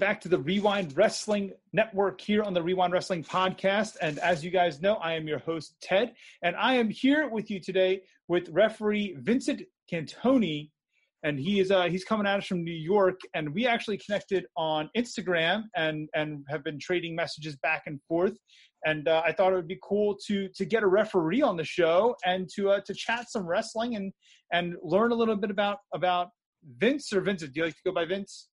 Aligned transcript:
back 0.00 0.18
to 0.22 0.30
the 0.30 0.38
Wre-Wind 0.38 0.96
Wrestling 0.96 1.52
Network 1.74 2.22
here 2.22 2.42
on 2.42 2.54
the 2.54 2.62
Wre-Wind 2.62 2.90
Wrestling 2.90 3.22
Podcast. 3.22 3.98
And 4.00 4.18
as 4.20 4.42
you 4.42 4.50
guys 4.50 4.80
know, 4.80 4.94
I 4.94 5.12
am 5.12 5.28
your 5.28 5.40
host, 5.40 5.76
Ted, 5.82 6.14
and 6.42 6.56
I 6.56 6.76
am 6.76 6.88
here 6.88 7.28
with 7.28 7.50
you 7.50 7.60
today 7.60 8.00
with 8.26 8.48
referee 8.48 9.16
Vincent 9.18 9.60
Cantoni. 9.92 10.70
And 11.22 11.38
he 11.38 11.60
is 11.60 11.70
uh, 11.70 11.82
he's 11.82 12.02
coming 12.02 12.26
at 12.26 12.38
us 12.38 12.46
from 12.46 12.64
New 12.64 12.72
York, 12.72 13.20
and 13.34 13.52
we 13.52 13.66
actually 13.66 13.98
connected 13.98 14.46
on 14.56 14.88
Instagram 14.96 15.64
and 15.76 16.08
and 16.14 16.46
have 16.48 16.64
been 16.64 16.78
trading 16.78 17.14
messages 17.14 17.56
back 17.56 17.82
and 17.84 18.00
forth. 18.08 18.38
And 18.86 19.06
uh, 19.06 19.20
I 19.22 19.32
thought 19.32 19.52
it 19.52 19.56
would 19.56 19.68
be 19.68 19.78
cool 19.82 20.16
to 20.28 20.48
to 20.48 20.64
get 20.64 20.82
a 20.82 20.86
referee 20.86 21.42
on 21.42 21.58
the 21.58 21.64
show 21.64 22.16
and 22.24 22.48
to 22.56 22.70
uh, 22.70 22.80
to 22.86 22.94
chat 22.94 23.30
some 23.30 23.46
wrestling 23.46 23.96
and 23.96 24.14
and 24.50 24.76
learn 24.82 25.12
a 25.12 25.14
little 25.14 25.36
bit 25.36 25.50
about 25.50 25.76
about 25.92 26.28
Vince 26.78 27.12
or 27.12 27.20
Vincent. 27.20 27.52
Do 27.52 27.60
you 27.60 27.66
like 27.66 27.74
to 27.74 27.82
go 27.84 27.92
by 27.92 28.06
Vince? 28.06 28.48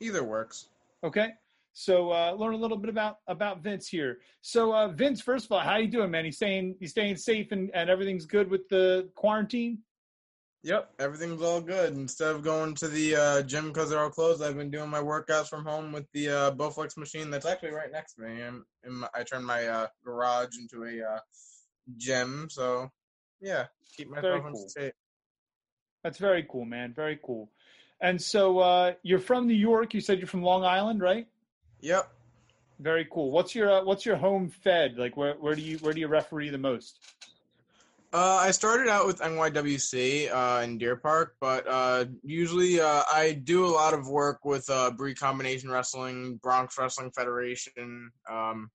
Either 0.00 0.24
works. 0.24 0.68
Okay. 1.04 1.30
So 1.72 2.10
uh, 2.10 2.32
learn 2.32 2.54
a 2.54 2.56
little 2.56 2.76
bit 2.76 2.90
about 2.90 3.18
about 3.28 3.62
Vince 3.62 3.86
here. 3.86 4.18
So 4.40 4.74
uh, 4.74 4.88
Vince, 4.88 5.20
first 5.20 5.44
of 5.44 5.52
all, 5.52 5.60
how 5.60 5.76
you 5.76 5.86
doing, 5.86 6.10
man? 6.10 6.24
You 6.24 6.32
staying 6.32 6.74
you 6.80 6.88
staying 6.88 7.16
safe 7.16 7.52
and, 7.52 7.70
and 7.72 7.88
everything's 7.88 8.26
good 8.26 8.50
with 8.50 8.68
the 8.68 9.08
quarantine? 9.14 9.78
Yep, 10.64 10.90
everything's 10.98 11.40
all 11.40 11.60
good. 11.60 11.94
Instead 11.94 12.34
of 12.34 12.42
going 12.42 12.74
to 12.74 12.88
the 12.88 13.14
uh, 13.14 13.42
gym 13.42 13.68
because 13.68 13.90
they're 13.90 14.02
all 14.02 14.10
closed, 14.10 14.42
I've 14.42 14.56
been 14.56 14.72
doing 14.72 14.90
my 14.90 14.98
workouts 14.98 15.48
from 15.48 15.64
home 15.64 15.92
with 15.92 16.06
the 16.12 16.28
uh, 16.28 16.50
Bowflex 16.50 16.96
machine 16.96 17.30
that's 17.30 17.46
actually 17.46 17.70
right 17.70 17.92
next 17.92 18.14
to 18.14 18.22
me. 18.22 18.42
I'm, 18.42 19.04
I 19.14 19.22
turned 19.22 19.46
my 19.46 19.68
uh, 19.68 19.86
garage 20.04 20.58
into 20.58 20.82
a 20.84 21.14
uh, 21.14 21.20
gym, 21.96 22.48
so 22.50 22.90
yeah, 23.40 23.66
keep 23.96 24.08
myself 24.08 24.24
Very 24.24 24.40
cool. 24.52 24.68
That's 26.02 26.18
very 26.18 26.46
cool, 26.50 26.64
man. 26.64 26.92
Very 26.92 27.20
cool. 27.24 27.50
And 28.00 28.20
so 28.20 28.58
uh, 28.60 28.92
you're 29.02 29.18
from 29.18 29.46
New 29.46 29.54
York. 29.54 29.94
You 29.94 30.00
said 30.00 30.18
you're 30.18 30.28
from 30.28 30.42
Long 30.42 30.64
Island, 30.64 31.00
right? 31.00 31.26
Yep. 31.80 32.12
Very 32.78 33.08
cool. 33.10 33.32
What's 33.32 33.54
your 33.54 33.70
uh, 33.70 33.84
what's 33.84 34.06
your 34.06 34.16
home 34.16 34.48
fed? 34.48 34.96
Like 34.96 35.16
where 35.16 35.34
where 35.34 35.56
do 35.56 35.62
you 35.62 35.78
where 35.78 35.92
do 35.92 36.00
you 36.00 36.06
referee 36.06 36.50
the 36.50 36.58
most? 36.58 37.00
Uh, 38.10 38.38
I 38.40 38.52
started 38.52 38.88
out 38.88 39.06
with 39.06 39.18
NYWC 39.18 40.32
uh, 40.32 40.62
in 40.62 40.78
Deer 40.78 40.96
Park, 40.96 41.36
but 41.40 41.68
uh, 41.68 42.06
usually 42.22 42.80
uh, 42.80 43.02
I 43.12 43.32
do 43.44 43.66
a 43.66 43.68
lot 43.68 43.92
of 43.92 44.08
work 44.08 44.46
with 44.46 44.68
uh, 44.70 44.92
Bree 44.92 45.14
Combination 45.14 45.70
Wrestling, 45.70 46.36
Bronx 46.42 46.78
Wrestling 46.78 47.10
Federation, 47.10 48.10
um, 48.30 48.70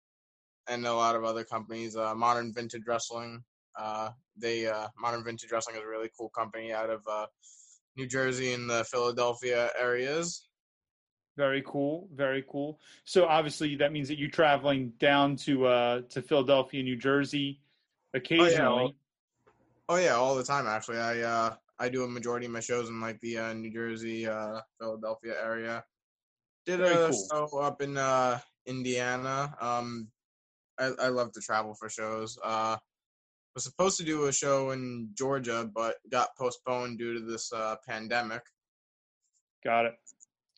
and 0.68 0.86
a 0.86 0.94
lot 0.94 1.16
of 1.16 1.24
other 1.24 1.44
companies. 1.44 1.96
Uh, 1.96 2.14
Modern 2.14 2.54
Vintage 2.54 2.84
Wrestling. 2.86 3.44
Uh, 3.76 4.12
they 4.38 4.68
uh, 4.68 4.88
Modern 5.00 5.24
Vintage 5.24 5.52
Wrestling 5.52 5.78
is 5.78 5.82
a 5.82 5.88
really 5.88 6.12
cool 6.16 6.30
company 6.30 6.72
out 6.72 6.92
of 6.92 7.02
uh, 7.10 7.26
New 7.96 8.08
Jersey 8.08 8.54
and 8.54 8.70
the 8.70 8.84
Philadelphia 8.86 9.70
areas. 9.80 10.48
Very 11.38 11.64
cool. 11.66 12.08
Very 12.14 12.44
cool. 12.48 12.80
So 13.06 13.26
obviously 13.26 13.76
that 13.78 13.92
means 13.92 14.08
that 14.10 14.20
you're 14.20 14.30
traveling 14.30 14.94
down 15.00 15.36
to 15.38 15.66
uh, 15.66 16.02
to 16.10 16.22
Philadelphia, 16.22 16.84
New 16.84 16.96
Jersey, 16.96 17.60
occasionally. 18.14 18.96
Oh 19.90 19.96
yeah, 19.96 20.14
all 20.14 20.36
the 20.36 20.44
time 20.44 20.68
actually. 20.68 21.00
I 21.00 21.22
uh 21.22 21.56
I 21.80 21.90
do 21.90 22.04
a 22.04 22.08
majority 22.08 22.46
of 22.46 22.52
my 22.52 22.60
shows 22.60 22.90
in 22.90 23.02
like 23.02 23.20
the 23.20 23.38
uh, 23.40 23.54
New 23.54 23.72
Jersey, 23.72 24.28
uh, 24.28 24.62
Philadelphia 24.80 25.34
area. 25.44 25.84
Did 26.66 26.80
Very 26.80 26.94
a 26.94 27.10
cool. 27.10 27.28
show 27.30 27.58
up 27.60 27.82
in 27.82 27.98
uh, 27.98 28.40
Indiana. 28.66 29.54
Um, 29.60 30.08
I, 30.80 30.92
I 31.00 31.08
love 31.10 31.34
to 31.34 31.42
travel 31.42 31.76
for 31.76 31.90
shows. 31.90 32.38
Uh, 32.42 32.78
was 33.56 33.64
supposed 33.64 33.98
to 33.98 34.04
do 34.04 34.26
a 34.26 34.34
show 34.34 34.72
in 34.72 35.10
Georgia, 35.14 35.70
but 35.74 35.96
got 36.12 36.36
postponed 36.38 36.98
due 36.98 37.14
to 37.14 37.20
this 37.20 37.52
uh, 37.54 37.76
pandemic. 37.88 38.42
Got 39.64 39.86
it. 39.86 39.96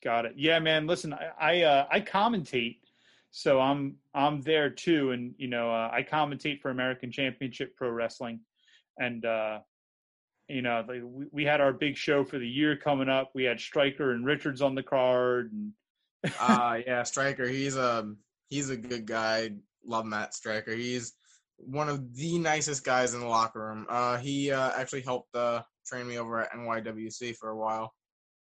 Got 0.03 0.25
it. 0.25 0.33
Yeah, 0.35 0.59
man. 0.59 0.87
Listen, 0.87 1.13
I 1.13 1.31
I, 1.39 1.61
uh, 1.63 1.87
I 1.91 1.99
commentate, 1.99 2.77
so 3.31 3.59
I'm 3.59 3.97
I'm 4.13 4.41
there 4.41 4.69
too, 4.69 5.11
and 5.11 5.33
you 5.37 5.47
know 5.47 5.69
uh, 5.71 5.89
I 5.91 6.03
commentate 6.03 6.61
for 6.61 6.71
American 6.71 7.11
Championship 7.11 7.75
Pro 7.75 7.89
Wrestling, 7.89 8.39
and 8.97 9.25
uh, 9.25 9.59
you 10.47 10.61
know 10.61 10.85
like, 10.87 11.01
we, 11.03 11.25
we 11.31 11.45
had 11.45 11.59
our 11.59 11.73
big 11.73 11.97
show 11.97 12.23
for 12.23 12.39
the 12.39 12.47
year 12.47 12.77
coming 12.77 13.09
up. 13.09 13.31
We 13.33 13.43
had 13.43 13.59
Striker 13.59 14.11
and 14.11 14.25
Richards 14.25 14.61
on 14.61 14.75
the 14.75 14.83
card, 14.83 15.51
and 15.51 15.71
uh 16.39 16.77
yeah, 16.87 17.03
Striker. 17.03 17.47
He's 17.47 17.75
a 17.75 18.13
he's 18.47 18.69
a 18.69 18.77
good 18.77 19.05
guy. 19.05 19.51
Love 19.85 20.05
Matt 20.05 20.33
Striker. 20.33 20.75
He's 20.75 21.13
one 21.57 21.89
of 21.89 22.15
the 22.15 22.37
nicest 22.39 22.83
guys 22.83 23.13
in 23.13 23.19
the 23.19 23.27
locker 23.27 23.67
room. 23.67 23.85
Uh, 23.89 24.17
he 24.17 24.51
uh, 24.51 24.71
actually 24.75 25.01
helped 25.01 25.35
uh, 25.35 25.61
train 25.85 26.07
me 26.07 26.17
over 26.17 26.41
at 26.41 26.51
NYWC 26.51 27.35
for 27.35 27.49
a 27.49 27.57
while. 27.57 27.93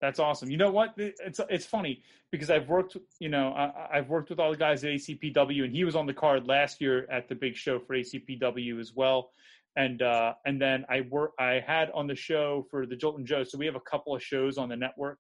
That's 0.01 0.19
awesome. 0.19 0.51
You 0.51 0.57
know 0.57 0.71
what? 0.71 0.95
It's 0.97 1.41
it's 1.49 1.65
funny 1.65 2.03
because 2.33 2.51
I've 2.51 2.69
worked, 2.69 2.97
you 3.21 3.29
know, 3.29 3.53
I, 3.53 3.99
I've 3.99 4.09
worked 4.09 4.31
with 4.31 4.41
all 4.41 4.51
the 4.51 4.57
guys 4.57 4.83
at 4.83 4.91
ACPW, 4.91 5.65
and 5.65 5.73
he 5.73 5.85
was 5.85 5.95
on 5.95 6.07
the 6.07 6.13
card 6.13 6.49
last 6.49 6.81
year 6.81 7.07
at 7.09 7.29
the 7.29 7.37
big 7.37 7.55
show 7.55 7.79
for 7.79 7.95
ACPW 7.95 8.81
as 8.81 8.95
well. 8.97 9.31
And 9.77 10.03
uh, 10.03 10.35
and 10.45 10.61
then 10.61 10.85
I 10.91 11.03
work, 11.03 11.33
I 11.39 11.63
had 11.65 11.89
on 11.93 12.09
the 12.09 12.17
show 12.17 12.67
for 12.69 12.85
the 12.85 12.97
Joltin' 12.97 13.25
Joe. 13.25 13.45
So 13.45 13.57
we 13.57 13.67
have 13.67 13.77
a 13.77 13.81
couple 13.81 14.15
of 14.15 14.21
shows 14.21 14.59
on 14.59 14.69
the 14.69 14.77
network, 14.77 15.19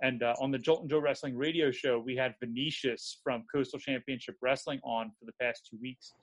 and 0.00 0.22
uh, 0.22 0.34
on 0.40 0.50
the 0.50 0.58
Joltin' 0.58 0.88
Joe 0.88 1.00
Wrestling 1.00 1.36
Radio 1.36 1.70
Show, 1.70 1.98
we 1.98 2.16
had 2.16 2.34
Venetius 2.40 3.20
from 3.22 3.44
Coastal 3.54 3.78
Championship 3.78 4.36
Wrestling 4.40 4.80
on 4.84 5.12
for 5.18 5.26
the 5.26 5.32
past 5.38 5.68
two 5.70 5.76
weeks. 5.82 6.14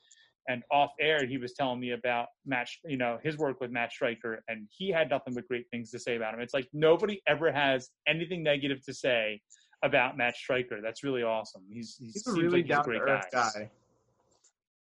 And 0.47 0.63
off 0.72 0.91
air, 1.00 1.25
he 1.25 1.38
was 1.38 1.53
telling 1.53 1.79
me 1.79 1.91
about 1.91 2.28
Matt, 2.46 2.68
you 2.85 2.97
know, 2.97 3.19
his 3.24 3.38
work 3.38 3.62
with 3.62 3.72
Matt 3.72 3.91
Striker, 3.91 4.44
and 4.47 4.68
he 4.75 4.90
had 4.90 5.09
nothing 5.09 5.35
but 5.35 5.47
great 5.47 5.66
things 5.72 5.91
to 5.91 6.00
say 6.00 6.16
about 6.16 6.34
him. 6.34 6.40
It's 6.40 6.53
like 6.53 6.68
nobody 6.74 7.22
ever 7.28 7.52
has 7.52 7.90
anything 8.07 8.41
negative 8.41 8.84
to 8.85 8.94
say 8.94 9.40
about 9.84 10.18
Matt 10.18 10.35
Striker. 10.35 10.79
That's 10.81 11.03
really 11.03 11.24
awesome. 11.24 11.63
He's 11.72 11.96
he's, 12.00 12.13
He's 12.13 12.28
a 12.28 12.34
really 12.34 12.63
like 12.63 12.66
he's 12.66 12.78
a 12.78 12.81
great 12.81 13.06
guy. 13.06 13.22
guy. 13.31 13.69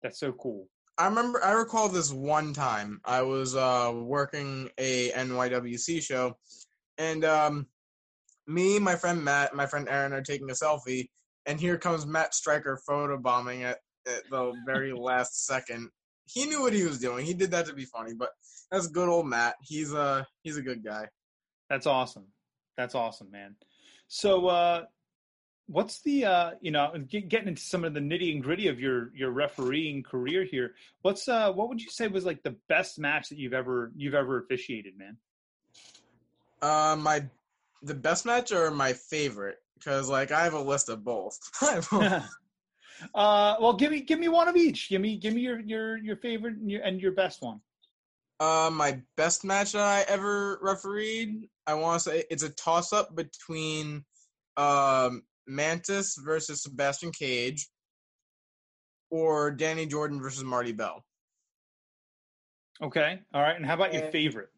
That's 0.03 0.19
so 0.19 0.33
cool. 0.33 0.69
I 0.99 1.07
remember 1.07 1.43
I 1.43 1.53
recall 1.53 1.89
this 1.89 2.13
one 2.13 2.53
time 2.53 3.01
I 3.05 3.23
was 3.23 3.57
uh, 3.57 3.93
working 3.95 4.71
a 4.79 5.11
NYWC 5.11 6.03
show, 6.03 6.37
and 6.99 7.25
um, 7.25 7.67
me, 8.47 8.79
my 8.79 8.95
friend 8.95 9.25
Matt, 9.25 9.55
my 9.55 9.67
friend 9.67 9.89
Aaron 9.89 10.13
are 10.13 10.23
taking 10.23 10.51
a 10.51 10.55
selfie, 10.55 11.09
and 11.47 11.59
here 11.59 11.79
comes 11.79 12.07
Matt 12.07 12.35
Striker 12.35 12.81
photobombing 12.89 13.63
at, 13.63 13.79
at 14.07 14.29
the 14.31 14.53
very 14.67 14.93
last 14.93 15.47
second. 15.47 15.91
He 16.27 16.47
knew 16.47 16.63
what 16.63 16.73
he 16.73 16.85
was 16.85 16.99
doing. 16.99 17.27
He 17.27 17.35
did 17.35 17.51
that 17.51 17.67
to 17.67 17.75
be 17.75 17.85
funny, 17.85 18.15
but 18.15 18.31
that's 18.71 18.87
good 18.87 19.09
old 19.09 19.27
Matt. 19.27 19.57
He's 19.63 19.93
a 19.93 20.27
he's 20.43 20.57
a 20.57 20.63
good 20.63 20.85
guy. 20.85 21.09
That's 21.69 21.87
awesome. 21.87 22.27
That's 22.77 22.95
awesome, 22.95 23.31
man. 23.31 23.57
So, 24.09 24.47
uh, 24.47 24.85
what's 25.67 26.01
the 26.03 26.25
uh, 26.25 26.51
you 26.61 26.71
know 26.71 26.93
get, 27.09 27.29
getting 27.29 27.49
into 27.49 27.63
some 27.63 27.85
of 27.85 27.95
the 27.95 28.01
nitty 28.01 28.33
and 28.33 28.43
gritty 28.43 28.69
of 28.69 28.81
your 28.81 29.11
your 29.15 29.31
refereeing 29.31 30.03
career 30.03 30.45
here? 30.45 30.75
What's 31.03 31.29
uh, 31.29 31.53
what 31.53 31.69
would 31.69 31.81
you 31.81 31.91
say 31.91 32.09
was 32.09 32.25
like 32.25 32.43
the 32.43 32.57
best 32.69 32.99
match 32.99 33.29
that 33.29 33.39
you've 33.39 33.55
ever 33.55 33.93
you've 33.97 34.15
ever 34.15 34.39
officiated, 34.39 34.99
man? 34.99 35.17
Uh, 36.63 36.97
my 36.99 37.25
the 37.83 37.95
best 37.95 38.25
match 38.25 38.51
or 38.53 38.71
my 38.71 38.93
favorite? 38.95 39.59
Because 39.79 40.09
like 40.09 40.33
I 40.33 40.45
have 40.45 40.55
a 40.55 40.61
list 40.61 40.89
of 40.89 41.05
both. 41.05 41.39
I 41.61 41.73
have 41.73 41.93
a- 41.93 42.29
uh, 43.15 43.57
well, 43.61 43.75
give 43.75 43.91
me 43.91 44.01
give 44.01 44.19
me 44.19 44.29
one 44.29 44.49
of 44.49 44.57
each. 44.57 44.89
Give 44.89 45.01
me 45.01 45.17
give 45.17 45.35
me 45.35 45.41
your 45.43 45.61
your 45.61 45.97
your 45.99 46.17
favorite 46.17 46.57
and 46.57 46.71
your, 46.71 46.83
and 46.83 47.01
your 47.01 47.13
best 47.13 47.43
one. 47.43 47.61
Uh, 48.41 48.71
my 48.73 49.01
best 49.17 49.45
match 49.45 49.73
that 49.73 49.83
I 49.83 50.05
ever 50.09 50.59
refereed, 50.61 51.49
I 51.67 51.75
want 51.75 52.03
to 52.03 52.11
say 52.11 52.25
it's 52.31 52.43
a 52.43 52.51
toss 52.51 52.93
up 52.93 53.15
between 53.15 54.05
um, 54.57 55.23
Mantis 55.47 56.17
versus 56.25 56.63
Sebastian 56.63 57.13
Cage 57.13 57.69
or 59.11 59.51
Danny 59.51 59.87
Jordan 59.87 60.21
versus 60.21 60.43
Marty 60.43 60.73
Bell. 60.73 61.05
Okay, 62.83 63.21
all 63.33 63.43
right. 63.43 63.57
And 63.57 63.65
how 63.65 63.75
about 63.75 63.95
your 63.95 64.03
favorite? 64.11 64.49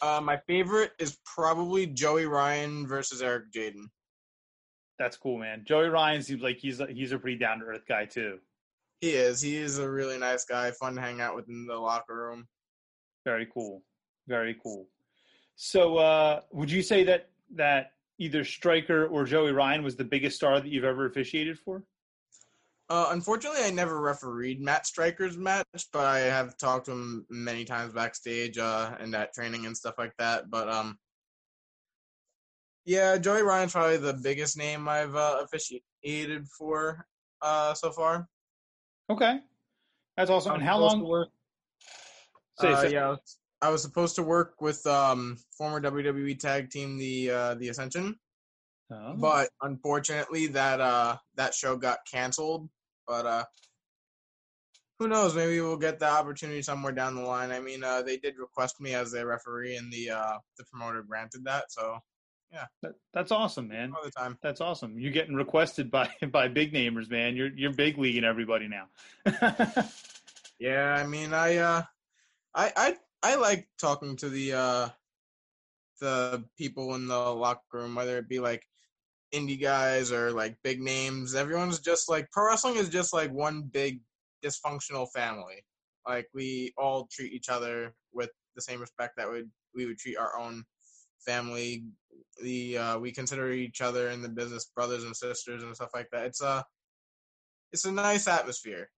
Uh, 0.00 0.20
my 0.22 0.38
favorite 0.48 0.92
is 0.98 1.18
probably 1.24 1.86
Joey 1.86 2.26
Ryan 2.26 2.86
versus 2.86 3.20
Eric 3.20 3.52
Jaden. 3.54 3.84
That's 5.02 5.16
cool, 5.16 5.36
man. 5.36 5.64
Joey 5.64 5.88
Ryan 5.88 6.22
seems 6.22 6.42
like 6.42 6.58
he's 6.58 6.78
a, 6.78 6.86
he's 6.86 7.10
a 7.10 7.18
pretty 7.18 7.36
down 7.36 7.58
to 7.58 7.64
earth 7.64 7.86
guy 7.88 8.04
too. 8.04 8.38
He 9.00 9.10
is. 9.10 9.40
He 9.40 9.56
is 9.56 9.78
a 9.78 9.90
really 9.90 10.16
nice 10.16 10.44
guy, 10.44 10.70
fun 10.70 10.94
to 10.94 11.00
hang 11.00 11.20
out 11.20 11.34
with 11.34 11.48
in 11.48 11.66
the 11.66 11.74
locker 11.74 12.14
room. 12.14 12.46
Very 13.24 13.48
cool. 13.52 13.82
Very 14.28 14.56
cool. 14.62 14.86
So, 15.56 15.96
uh, 15.96 16.42
would 16.52 16.70
you 16.70 16.82
say 16.82 17.02
that 17.02 17.30
that 17.56 17.94
either 18.18 18.44
Striker 18.44 19.08
or 19.08 19.24
Joey 19.24 19.50
Ryan 19.50 19.82
was 19.82 19.96
the 19.96 20.04
biggest 20.04 20.36
star 20.36 20.60
that 20.60 20.68
you've 20.68 20.84
ever 20.84 21.06
officiated 21.06 21.58
for? 21.58 21.82
Uh, 22.88 23.08
unfortunately, 23.10 23.64
I 23.64 23.70
never 23.70 24.00
refereed 24.00 24.60
Matt 24.60 24.86
Striker's 24.86 25.36
match, 25.36 25.88
but 25.92 26.04
I 26.04 26.20
have 26.20 26.56
talked 26.58 26.86
to 26.86 26.92
him 26.92 27.26
many 27.28 27.64
times 27.64 27.92
backstage 27.92 28.56
uh, 28.56 28.94
and 29.00 29.12
at 29.16 29.34
training 29.34 29.66
and 29.66 29.76
stuff 29.76 29.96
like 29.98 30.16
that. 30.18 30.48
But 30.48 30.68
um, 30.68 30.96
yeah, 32.84 33.16
Joey 33.18 33.42
Ryan's 33.42 33.72
probably 33.72 33.96
the 33.98 34.14
biggest 34.14 34.56
name 34.56 34.88
I've 34.88 35.14
uh, 35.14 35.38
officiated 35.44 36.46
for 36.58 37.06
uh, 37.40 37.74
so 37.74 37.90
far. 37.92 38.28
Okay, 39.10 39.40
that's 40.16 40.30
awesome. 40.30 40.54
And 40.54 40.62
how 40.62 40.78
long? 40.78 41.00
to 41.00 41.04
work- 41.06 41.28
Say, 42.60 42.72
uh, 42.72 42.82
yeah, 42.88 43.06
I 43.06 43.08
was- 43.10 43.38
I 43.62 43.68
was 43.70 43.82
supposed 43.82 44.16
to 44.16 44.24
work 44.24 44.60
with 44.60 44.84
um, 44.86 45.38
former 45.56 45.80
WWE 45.80 46.36
tag 46.38 46.68
team, 46.70 46.98
the 46.98 47.30
uh, 47.30 47.54
the 47.54 47.68
Ascension. 47.68 48.18
Oh. 48.94 49.14
but 49.16 49.48
unfortunately 49.62 50.48
that 50.48 50.78
uh 50.78 51.16
that 51.36 51.54
show 51.54 51.76
got 51.76 52.00
canceled. 52.10 52.68
But 53.06 53.24
uh 53.24 53.44
who 54.98 55.08
knows? 55.08 55.34
Maybe 55.34 55.60
we'll 55.62 55.78
get 55.78 55.98
the 55.98 56.10
opportunity 56.10 56.60
somewhere 56.60 56.92
down 56.92 57.14
the 57.14 57.22
line. 57.22 57.50
I 57.52 57.58
mean, 57.60 57.82
uh, 57.82 58.02
they 58.02 58.18
did 58.18 58.36
request 58.38 58.80
me 58.80 58.94
as 58.94 59.10
their 59.10 59.26
referee, 59.26 59.76
and 59.76 59.90
the 59.92 60.10
uh, 60.10 60.38
the 60.58 60.64
promoter 60.64 61.02
granted 61.02 61.44
that. 61.44 61.72
So 61.72 61.98
That- 62.82 62.94
that's 63.14 63.32
awesome, 63.32 63.68
man. 63.68 63.92
all 63.96 64.04
the 64.04 64.10
time. 64.10 64.38
That's 64.42 64.60
awesome. 64.60 64.98
You're 64.98 65.12
getting 65.12 65.34
requested 65.34 65.90
by 65.90 66.08
by 66.32 66.48
big 66.48 66.72
namers, 66.72 67.10
man. 67.10 67.36
You're 67.36 67.50
you're 67.56 67.72
big 67.72 67.98
leaguing 67.98 68.24
everybody 68.24 68.68
now. 68.68 68.88
Yeah, 70.58 70.94
I 70.94 71.04
mean, 71.08 71.34
I 71.34 71.56
uh, 71.56 71.82
I 72.54 72.72
I 72.76 72.96
I 73.24 73.34
like 73.34 73.66
talking 73.80 74.14
to 74.18 74.28
the 74.28 74.52
uh, 74.52 74.88
the 76.00 76.44
people 76.56 76.94
in 76.94 77.08
the 77.08 77.18
locker 77.18 77.60
room, 77.72 77.96
whether 77.96 78.16
it 78.18 78.28
be 78.28 78.38
like 78.38 78.62
indie 79.34 79.60
guys 79.60 80.12
or 80.12 80.30
like 80.30 80.56
big 80.62 80.80
names. 80.80 81.34
Everyone's 81.34 81.80
just 81.80 82.08
like 82.08 82.30
pro 82.30 82.46
wrestling 82.46 82.76
is 82.76 82.88
just 82.90 83.12
like 83.12 83.32
one 83.32 83.62
big 83.62 84.02
dysfunctional 84.44 85.08
family. 85.12 85.64
Like 86.06 86.28
we 86.32 86.72
all 86.76 87.08
treat 87.10 87.32
each 87.32 87.48
other 87.48 87.92
with 88.12 88.30
the 88.54 88.62
same 88.62 88.80
respect 88.80 89.14
that 89.16 89.28
would 89.28 89.50
we 89.74 89.86
would 89.86 89.98
treat 89.98 90.16
our 90.16 90.38
own 90.38 90.64
family. 91.24 91.84
The 92.42 92.78
uh, 92.78 92.98
we 92.98 93.12
consider 93.12 93.52
each 93.52 93.80
other 93.80 94.08
in 94.10 94.22
the 94.22 94.28
business 94.28 94.70
brothers 94.74 95.04
and 95.04 95.14
sisters 95.16 95.62
and 95.62 95.74
stuff 95.74 95.90
like 95.94 96.08
that. 96.12 96.24
It's 96.26 96.42
a 96.42 96.64
it's 97.72 97.84
a 97.84 97.92
nice 97.92 98.26
atmosphere. 98.28 98.90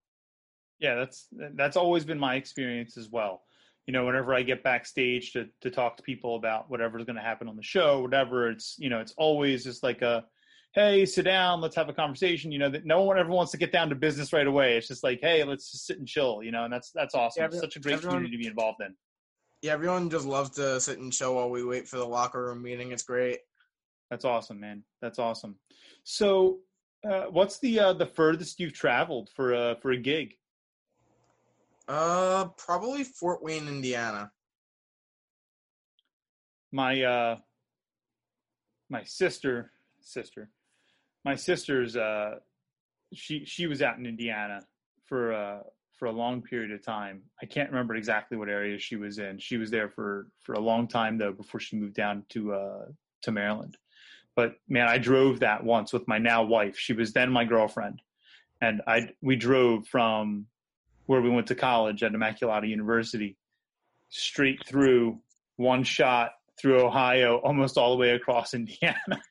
yeah, 0.78 0.94
that's 0.94 1.28
that's 1.54 1.76
always 1.76 2.04
been 2.04 2.18
my 2.18 2.36
experience 2.36 2.96
as 2.96 3.08
well. 3.10 3.42
You 3.86 3.92
know, 3.92 4.06
whenever 4.06 4.32
I 4.34 4.42
get 4.42 4.62
backstage 4.62 5.32
to 5.32 5.46
to 5.60 5.70
talk 5.70 5.96
to 5.96 6.02
people 6.02 6.36
about 6.36 6.70
whatever's 6.70 7.04
going 7.04 7.16
to 7.16 7.22
happen 7.22 7.48
on 7.48 7.56
the 7.56 7.62
show, 7.62 8.00
whatever, 8.00 8.48
it's 8.50 8.76
you 8.78 8.88
know, 8.88 9.00
it's 9.00 9.14
always 9.18 9.62
just 9.64 9.82
like 9.82 10.00
a, 10.02 10.24
hey, 10.74 11.04
sit 11.04 11.24
down, 11.24 11.60
let's 11.60 11.76
have 11.76 11.88
a 11.88 11.92
conversation. 11.92 12.50
You 12.50 12.60
know, 12.60 12.70
that 12.70 12.86
no 12.86 13.02
one 13.02 13.18
ever 13.18 13.30
wants 13.30 13.52
to 13.52 13.58
get 13.58 13.72
down 13.72 13.88
to 13.90 13.94
business 13.94 14.32
right 14.32 14.46
away. 14.46 14.76
It's 14.78 14.88
just 14.88 15.04
like, 15.04 15.20
hey, 15.20 15.44
let's 15.44 15.70
just 15.70 15.86
sit 15.86 15.98
and 15.98 16.08
chill. 16.08 16.42
You 16.42 16.50
know, 16.52 16.64
and 16.64 16.72
that's 16.72 16.90
that's 16.92 17.14
awesome. 17.14 17.42
Yeah, 17.42 17.48
it's 17.48 17.60
such 17.60 17.76
a 17.76 17.80
great 17.80 17.94
everyone- 17.94 18.16
community 18.16 18.36
to 18.38 18.42
be 18.42 18.48
involved 18.48 18.80
in. 18.80 18.94
Yeah, 19.64 19.72
everyone 19.72 20.10
just 20.10 20.26
loves 20.26 20.50
to 20.56 20.78
sit 20.78 20.98
and 20.98 21.10
chill 21.10 21.36
while 21.36 21.48
we 21.48 21.64
wait 21.64 21.88
for 21.88 21.96
the 21.96 22.04
locker 22.04 22.44
room 22.44 22.60
meeting. 22.60 22.92
It's 22.92 23.02
great. 23.02 23.38
That's 24.10 24.26
awesome, 24.26 24.60
man. 24.60 24.84
That's 25.00 25.18
awesome. 25.18 25.56
So, 26.02 26.58
uh, 27.02 27.24
what's 27.30 27.60
the 27.60 27.80
uh, 27.80 27.92
the 27.94 28.04
furthest 28.04 28.60
you've 28.60 28.74
traveled 28.74 29.30
for 29.34 29.54
a 29.54 29.76
for 29.80 29.90
a 29.92 29.96
gig? 29.96 30.34
Uh, 31.88 32.48
probably 32.58 33.04
Fort 33.04 33.42
Wayne, 33.42 33.66
Indiana. 33.66 34.30
my 36.70 37.02
uh 37.02 37.36
my 38.90 39.02
sister 39.04 39.70
sister 40.00 40.50
my 41.24 41.36
sister's 41.36 41.96
uh 41.96 42.34
she 43.14 43.44
she 43.46 43.66
was 43.66 43.80
out 43.80 43.96
in 43.96 44.04
indiana 44.04 44.60
for 45.04 45.32
uh 45.32 45.60
for 45.96 46.06
a 46.06 46.12
long 46.12 46.42
period 46.42 46.72
of 46.72 46.84
time. 46.84 47.22
I 47.42 47.46
can't 47.46 47.70
remember 47.70 47.94
exactly 47.94 48.36
what 48.36 48.48
area 48.48 48.78
she 48.78 48.96
was 48.96 49.18
in. 49.18 49.38
She 49.38 49.56
was 49.56 49.70
there 49.70 49.88
for 49.88 50.28
for 50.40 50.54
a 50.54 50.60
long 50.60 50.88
time 50.88 51.18
though 51.18 51.32
before 51.32 51.60
she 51.60 51.76
moved 51.76 51.94
down 51.94 52.24
to 52.30 52.52
uh 52.52 52.84
to 53.22 53.32
maryland. 53.32 53.76
But 54.34 54.56
man 54.68 54.88
i 54.88 54.98
drove 54.98 55.40
that 55.40 55.64
once 55.64 55.92
with 55.92 56.08
my 56.08 56.18
now 56.18 56.42
wife. 56.42 56.78
She 56.78 56.92
was 56.92 57.12
then 57.12 57.30
my 57.30 57.44
girlfriend. 57.44 58.02
And 58.60 58.82
i 58.86 59.08
we 59.22 59.36
drove 59.36 59.86
from 59.86 60.46
where 61.06 61.20
we 61.20 61.30
went 61.30 61.46
to 61.48 61.54
college 61.54 62.02
at 62.02 62.12
immaculata 62.12 62.68
university 62.68 63.36
straight 64.08 64.66
through 64.66 65.20
one 65.56 65.84
shot 65.84 66.32
through 66.58 66.80
Ohio, 66.80 67.36
almost 67.38 67.76
all 67.76 67.90
the 67.90 68.00
way 68.00 68.10
across 68.10 68.54
Indiana. 68.54 69.22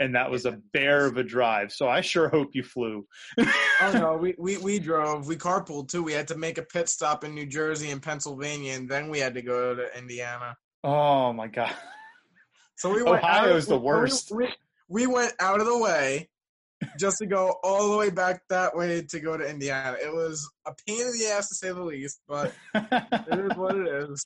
And 0.00 0.14
that 0.14 0.30
was 0.30 0.46
a 0.46 0.52
bear 0.72 1.06
of 1.06 1.16
a 1.16 1.24
drive. 1.24 1.72
So 1.72 1.88
I 1.88 2.00
sure 2.02 2.28
hope 2.28 2.54
you 2.54 2.62
flew. 2.62 3.04
Oh 3.38 3.90
no, 3.94 4.16
we, 4.20 4.34
we 4.38 4.56
we 4.58 4.78
drove. 4.78 5.26
We 5.26 5.34
carpooled 5.36 5.88
too. 5.88 6.02
We 6.04 6.12
had 6.12 6.28
to 6.28 6.36
make 6.36 6.56
a 6.58 6.62
pit 6.62 6.88
stop 6.88 7.24
in 7.24 7.34
New 7.34 7.46
Jersey 7.46 7.90
and 7.90 8.00
Pennsylvania, 8.00 8.74
and 8.74 8.88
then 8.88 9.08
we 9.10 9.18
had 9.18 9.34
to 9.34 9.42
go 9.42 9.74
to 9.74 9.98
Indiana. 9.98 10.56
Oh 10.84 11.32
my 11.32 11.48
god. 11.48 11.74
So 12.76 12.90
we 12.94 13.02
went. 13.02 13.18
of- 13.18 13.24
Ohio's 13.24 13.66
the 13.66 13.78
worst. 13.78 14.30
We, 14.32 14.48
we 14.88 15.06
went 15.08 15.32
out 15.40 15.58
of 15.60 15.66
the 15.66 15.76
way 15.78 16.28
just 16.96 17.18
to 17.18 17.26
go 17.26 17.56
all 17.64 17.90
the 17.90 17.96
way 17.98 18.08
back 18.10 18.42
that 18.50 18.76
way 18.76 19.02
to 19.02 19.18
go 19.20 19.36
to 19.36 19.44
Indiana. 19.44 19.96
It 20.00 20.12
was 20.12 20.48
a 20.64 20.72
pain 20.86 21.00
in 21.00 21.12
the 21.18 21.26
ass 21.26 21.48
to 21.48 21.56
say 21.56 21.72
the 21.72 21.82
least, 21.82 22.20
but 22.28 22.52
it 22.76 23.38
is 23.50 23.56
what 23.56 23.74
it 23.76 23.88
is. 23.88 24.24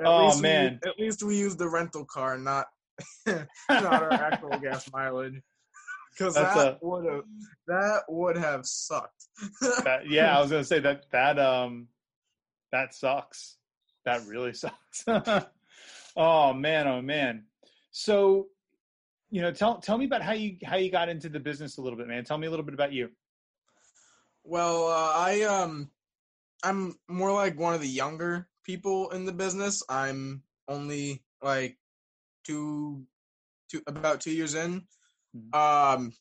At 0.00 0.04
Oh, 0.06 0.24
least 0.24 0.36
we- 0.38 0.42
man. 0.42 0.80
at 0.84 0.98
least 0.98 1.22
we 1.22 1.38
used 1.38 1.58
the 1.58 1.68
rental 1.68 2.04
car, 2.04 2.36
not 2.38 2.66
not 3.26 4.02
our 4.02 4.12
actual 4.12 4.58
gas 4.58 4.90
mileage. 4.92 5.34
Because 6.18 6.34
that 6.34 6.56
a- 6.56 6.78
would 6.82 7.06
have 7.06 7.22
that 7.68 8.02
would 8.08 8.36
have 8.36 8.66
sucked. 8.66 9.26
That- 9.84 10.08
yeah, 10.08 10.36
I 10.36 10.40
was 10.42 10.50
gonna 10.50 10.64
say 10.64 10.80
that 10.80 11.04
that 11.12 11.38
um 11.38 11.86
that 12.72 12.94
sucks. 12.94 13.56
That 14.04 14.26
really 14.26 14.52
sucks. 14.52 15.04
oh 16.16 16.52
man, 16.52 16.88
oh 16.88 17.00
man. 17.00 17.44
So, 17.92 18.48
you 19.30 19.40
know, 19.40 19.52
tell 19.52 19.78
tell 19.78 19.96
me 19.98 20.04
about 20.06 20.22
how 20.22 20.32
you 20.32 20.56
how 20.64 20.76
you 20.76 20.90
got 20.90 21.08
into 21.08 21.28
the 21.28 21.40
business 21.40 21.78
a 21.78 21.80
little 21.80 21.96
bit, 21.96 22.08
man. 22.08 22.24
Tell 22.24 22.38
me 22.38 22.48
a 22.48 22.50
little 22.50 22.64
bit 22.66 22.74
about 22.74 22.92
you. 22.92 23.10
well, 24.42 24.88
uh, 24.88 25.12
I 25.16 25.42
um, 25.42 25.90
I'm 26.62 26.98
more 27.08 27.32
like 27.32 27.58
one 27.58 27.74
of 27.74 27.80
the 27.80 27.88
younger 27.88 28.48
people 28.64 29.10
in 29.10 29.24
the 29.24 29.32
business. 29.32 29.82
I'm 29.88 30.42
only 30.68 31.22
like 31.42 31.78
two, 32.44 33.04
two 33.70 33.82
about 33.86 34.20
two 34.20 34.32
years 34.32 34.54
in. 34.54 34.86
Mhm. 35.36 35.54
Um, 35.54 36.12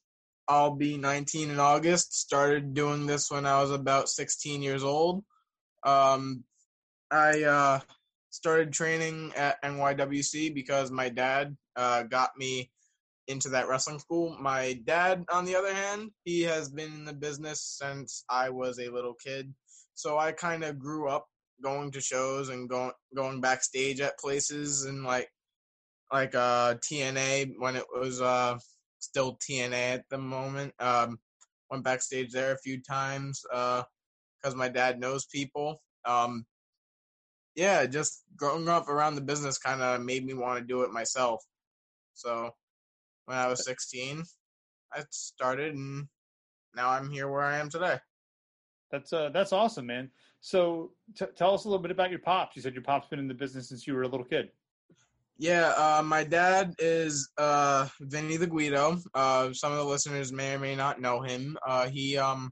I'll 0.47 0.75
be 0.75 0.97
19 0.97 1.51
in 1.51 1.59
August. 1.59 2.13
Started 2.13 2.73
doing 2.73 3.05
this 3.05 3.29
when 3.29 3.45
I 3.45 3.61
was 3.61 3.71
about 3.71 4.09
16 4.09 4.61
years 4.61 4.83
old. 4.83 5.23
Um, 5.83 6.43
I 7.11 7.43
uh, 7.43 7.79
started 8.31 8.73
training 8.73 9.31
at 9.35 9.61
NYWC 9.63 10.53
because 10.53 10.91
my 10.91 11.09
dad 11.09 11.55
uh, 11.75 12.03
got 12.03 12.31
me 12.37 12.71
into 13.27 13.49
that 13.49 13.67
wrestling 13.67 13.99
school. 13.99 14.35
My 14.39 14.79
dad, 14.85 15.23
on 15.31 15.45
the 15.45 15.55
other 15.55 15.73
hand, 15.73 16.09
he 16.25 16.41
has 16.41 16.69
been 16.69 16.93
in 16.93 17.05
the 17.05 17.13
business 17.13 17.61
since 17.61 18.23
I 18.27 18.49
was 18.49 18.79
a 18.79 18.89
little 18.89 19.13
kid. 19.13 19.53
So 19.93 20.17
I 20.17 20.31
kind 20.31 20.63
of 20.63 20.79
grew 20.79 21.09
up 21.09 21.27
going 21.61 21.91
to 21.91 22.01
shows 22.01 22.49
and 22.49 22.69
going 22.69 22.91
going 23.15 23.41
backstage 23.41 23.99
at 23.99 24.17
places 24.17 24.85
and 24.85 25.03
like 25.03 25.29
like 26.11 26.35
uh 26.35 26.75
TNA 26.75 27.53
when 27.57 27.75
it 27.75 27.85
was 27.93 28.21
uh 28.21 28.57
still 28.99 29.37
TNA 29.37 29.93
at 29.95 30.09
the 30.09 30.17
moment. 30.17 30.73
Um 30.79 31.19
went 31.69 31.83
backstage 31.83 32.31
there 32.31 32.53
a 32.53 32.57
few 32.59 32.81
times 32.81 33.43
uh 33.53 33.83
cuz 34.43 34.55
my 34.55 34.69
dad 34.69 34.99
knows 34.99 35.25
people. 35.25 35.81
Um 36.05 36.45
yeah, 37.55 37.85
just 37.85 38.23
growing 38.35 38.69
up 38.69 38.87
around 38.87 39.15
the 39.15 39.21
business 39.21 39.57
kind 39.57 39.81
of 39.81 40.01
made 40.01 40.25
me 40.25 40.33
want 40.33 40.59
to 40.59 40.65
do 40.65 40.83
it 40.83 40.91
myself. 40.91 41.43
So 42.13 42.51
when 43.25 43.37
I 43.37 43.47
was 43.47 43.65
16, 43.65 44.23
I 44.93 45.03
started 45.11 45.75
and 45.75 46.07
now 46.75 46.89
I'm 46.89 47.09
here 47.09 47.29
where 47.29 47.41
I 47.41 47.57
am 47.57 47.69
today. 47.69 47.99
That's 48.91 49.13
uh 49.13 49.29
that's 49.29 49.53
awesome, 49.53 49.85
man. 49.85 50.09
So 50.41 50.93
t- 51.15 51.25
tell 51.35 51.53
us 51.53 51.65
a 51.65 51.67
little 51.67 51.81
bit 51.81 51.91
about 51.91 52.09
your 52.09 52.19
pops. 52.19 52.55
You 52.55 52.61
said 52.61 52.73
your 52.73 52.83
pop's 52.83 53.07
been 53.07 53.19
in 53.19 53.27
the 53.27 53.33
business 53.33 53.69
since 53.69 53.85
you 53.85 53.93
were 53.93 54.03
a 54.03 54.07
little 54.07 54.25
kid. 54.25 54.49
Yeah, 55.41 55.69
uh, 55.77 56.03
my 56.03 56.25
dad 56.25 56.75
is 56.79 57.29
uh, 57.37 57.87
Vinny 58.01 58.35
the 58.35 58.45
Guido. 58.45 58.97
Uh, 59.13 59.53
some 59.53 59.71
of 59.71 59.77
the 59.77 59.85
listeners 59.85 60.33
may 60.33 60.55
or 60.55 60.59
may 60.59 60.75
not 60.75 60.99
know 60.99 61.21
him. 61.21 61.57
Uh, 61.65 61.87
he 61.87 62.17
um, 62.17 62.51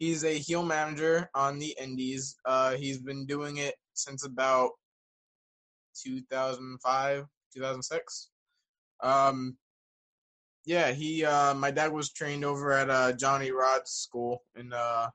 he's 0.00 0.24
a 0.24 0.36
heel 0.36 0.64
manager 0.64 1.30
on 1.36 1.60
the 1.60 1.72
Indies. 1.80 2.36
Uh, 2.44 2.72
he's 2.72 2.98
been 2.98 3.26
doing 3.26 3.58
it 3.58 3.76
since 3.94 4.24
about 4.24 4.70
2005, 6.02 7.26
2006. 7.54 8.30
Um, 9.04 9.56
yeah, 10.66 10.90
he. 10.90 11.24
Uh, 11.24 11.54
my 11.54 11.70
dad 11.70 11.92
was 11.92 12.10
trained 12.10 12.44
over 12.44 12.72
at 12.72 13.20
Johnny 13.20 13.52
Rod's 13.52 13.92
school 13.92 14.42
in 14.56 14.72
I 14.72 15.10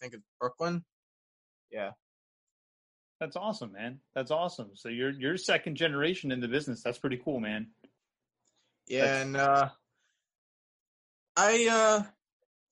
think 0.00 0.14
it's 0.14 0.26
Brooklyn. 0.40 0.84
Yeah. 1.70 1.92
That's 3.20 3.36
awesome, 3.36 3.72
man. 3.72 4.00
That's 4.14 4.30
awesome. 4.30 4.70
So 4.74 4.88
you're 4.88 5.10
you're 5.10 5.36
second 5.36 5.76
generation 5.76 6.32
in 6.32 6.40
the 6.40 6.48
business. 6.48 6.82
That's 6.82 6.98
pretty 6.98 7.18
cool, 7.18 7.38
man. 7.38 7.68
Yeah, 8.88 9.00
That's- 9.02 9.22
and 9.26 9.36
uh 9.36 9.68
I 11.36 11.68
uh 11.70 12.02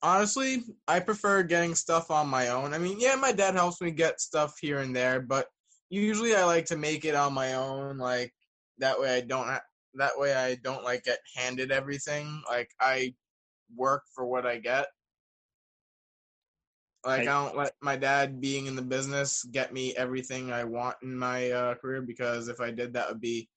honestly 0.02 0.64
I 0.86 1.00
prefer 1.00 1.42
getting 1.42 1.74
stuff 1.74 2.10
on 2.10 2.28
my 2.28 2.48
own. 2.48 2.72
I 2.74 2.78
mean, 2.78 2.98
yeah, 2.98 3.14
my 3.14 3.32
dad 3.32 3.54
helps 3.54 3.80
me 3.80 3.90
get 3.90 4.20
stuff 4.20 4.56
here 4.60 4.78
and 4.78 4.96
there, 4.96 5.20
but 5.20 5.46
usually 5.90 6.34
I 6.34 6.44
like 6.44 6.66
to 6.66 6.76
make 6.76 7.04
it 7.04 7.14
on 7.14 7.34
my 7.34 7.54
own 7.54 7.98
like 7.98 8.34
that 8.78 8.98
way 8.98 9.16
I 9.16 9.20
don't 9.20 9.46
ha- 9.46 9.62
that 9.94 10.18
way 10.18 10.34
I 10.34 10.54
don't 10.56 10.84
like 10.84 11.04
get 11.04 11.18
handed 11.36 11.70
everything. 11.72 12.42
Like 12.48 12.70
I 12.80 13.14
work 13.76 14.04
for 14.14 14.24
what 14.26 14.46
I 14.46 14.58
get. 14.58 14.86
Like 17.08 17.22
I- 17.22 17.24
don't 17.24 17.56
let 17.56 17.72
my 17.80 17.96
dad 17.96 18.38
being 18.38 18.66
in 18.66 18.76
the 18.76 18.82
business 18.82 19.42
get 19.44 19.72
me 19.72 19.96
everything 19.96 20.52
I 20.52 20.64
want 20.64 20.96
in 21.02 21.16
my 21.16 21.50
uh, 21.50 21.74
career 21.76 22.02
because 22.02 22.48
if 22.48 22.60
I 22.60 22.70
did 22.70 22.92
that 22.92 23.08
would 23.08 23.20
be 23.20 23.48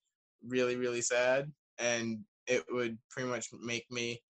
really 0.48 0.78
really 0.78 1.02
sad 1.02 1.52
and 1.78 2.20
it 2.48 2.64
would 2.72 2.98
pretty 3.10 3.28
much 3.30 3.48
make 3.62 3.86
me 3.92 4.22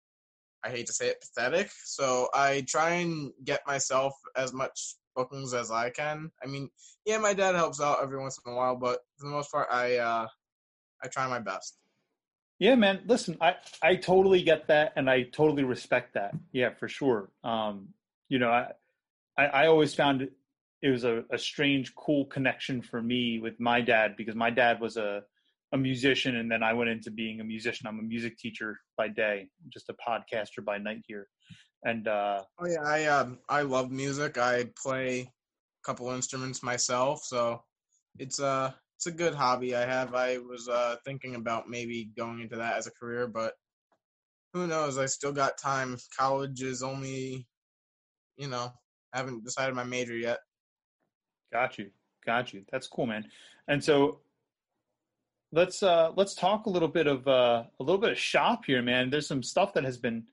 I 0.64 0.70
hate 0.70 0.88
to 0.88 0.94
say 0.94 1.08
it 1.08 1.22
pathetic. 1.22 1.72
So 1.84 2.30
I 2.34 2.64
try 2.68 2.92
and 2.96 3.32
get 3.44 3.62
myself 3.66 4.14
as 4.36 4.54
much 4.54 4.96
bookings 5.16 5.54
as 5.54 5.72
I 5.72 5.90
can. 5.90 6.32
I 6.44 6.48
mean, 6.48 6.70
yeah, 7.06 7.18
my 7.18 7.34
dad 7.34 7.56
helps 7.56 7.82
out 7.82 8.00
every 8.02 8.20
once 8.20 8.40
in 8.44 8.52
a 8.52 8.56
while, 8.56 8.76
but 8.76 9.00
for 9.18 9.26
the 9.28 9.32
most 9.32 9.52
part, 9.52 9.68
I 9.72 9.98
uh, 9.98 10.28
I 11.04 11.08
try 11.08 11.28
my 11.28 11.40
best. 11.40 11.78
Yeah, 12.60 12.76
man. 12.76 13.02
Listen, 13.06 13.38
I 13.42 13.56
I 13.82 13.96
totally 13.96 14.42
get 14.44 14.68
that, 14.68 14.94
and 14.96 15.10
I 15.10 15.24
totally 15.24 15.64
respect 15.64 16.14
that. 16.14 16.34
Yeah, 16.52 16.74
for 16.76 16.88
sure. 16.88 17.32
Um, 17.44 17.90
you 18.30 18.38
know, 18.40 18.52
I 18.52 18.72
I, 19.42 19.64
I 19.64 19.68
always 19.68 19.94
found 19.94 20.22
it, 20.82 20.90
was 20.90 21.04
a, 21.04 21.24
a 21.32 21.38
strange, 21.38 21.94
cool 21.96 22.26
connection 22.26 22.82
for 22.82 23.02
me 23.02 23.40
with 23.40 23.60
my 23.60 23.82
dad 23.82 24.16
because 24.18 24.36
my 24.36 24.50
dad 24.50 24.80
was 24.80 24.98
a 24.98 25.24
a 25.74 25.78
musician, 25.78 26.36
and 26.36 26.52
then 26.52 26.64
I 26.64 26.74
went 26.74 26.90
into 26.90 27.12
being 27.12 27.40
a 27.40 27.46
musician. 27.46 27.88
I'm 27.88 28.00
a 28.00 28.04
music 28.04 28.38
teacher 28.38 28.78
by 28.98 29.08
day, 29.08 29.48
just 29.70 29.90
a 29.90 29.96
podcaster 30.06 30.64
by 30.66 30.78
night 30.78 31.02
here. 31.08 31.28
And 31.86 32.08
uh, 32.10 32.44
oh 32.60 32.68
yeah, 32.68 32.84
I 32.86 33.06
um 33.06 33.40
I 33.48 33.62
love 33.62 33.90
music. 33.90 34.38
I 34.38 34.70
play 34.82 35.22
a 35.22 35.86
couple 35.86 36.10
instruments 36.10 36.62
myself, 36.62 37.24
so 37.24 37.64
it's 38.20 38.40
uh 38.40 38.72
it's 38.98 39.08
a 39.08 39.12
good 39.12 39.34
hobby 39.34 39.76
I 39.76 39.86
have. 39.86 40.14
I 40.14 40.40
was 40.40 40.68
uh 40.68 40.98
thinking 41.06 41.36
about 41.36 41.70
maybe 41.70 42.12
going 42.18 42.42
into 42.42 42.58
that 42.58 42.76
as 42.78 42.88
a 42.88 42.92
career, 42.92 43.28
but 43.28 43.54
who 44.54 44.68
knows? 44.68 44.98
I 44.98 45.06
still 45.06 45.32
got 45.32 45.58
time. 45.58 45.98
College 46.20 46.62
is 46.62 46.84
only, 46.84 47.48
you 48.36 48.50
know, 48.50 48.74
I 49.14 49.18
haven't 49.18 49.44
decided 49.44 49.76
my 49.76 49.84
major 49.84 50.16
yet. 50.16 50.40
Got 51.52 51.78
you, 51.78 51.90
got 52.26 52.54
you. 52.54 52.64
That's 52.72 52.88
cool, 52.88 53.06
man. 53.06 53.26
And 53.68 53.84
so 53.84 54.20
let's 55.52 55.84
uh 55.84 56.12
let's 56.16 56.34
talk 56.34 56.66
a 56.66 56.70
little 56.70 56.88
bit 56.88 57.08
of 57.08 57.28
uh 57.28 57.64
a 57.80 57.84
little 57.84 58.00
bit 58.00 58.12
of 58.12 58.18
shop 58.18 58.66
here, 58.66 58.82
man. 58.82 59.10
There's 59.10 59.28
some 59.28 59.44
stuff 59.44 59.74
that 59.74 59.84
has 59.84 59.98
been 59.98 60.26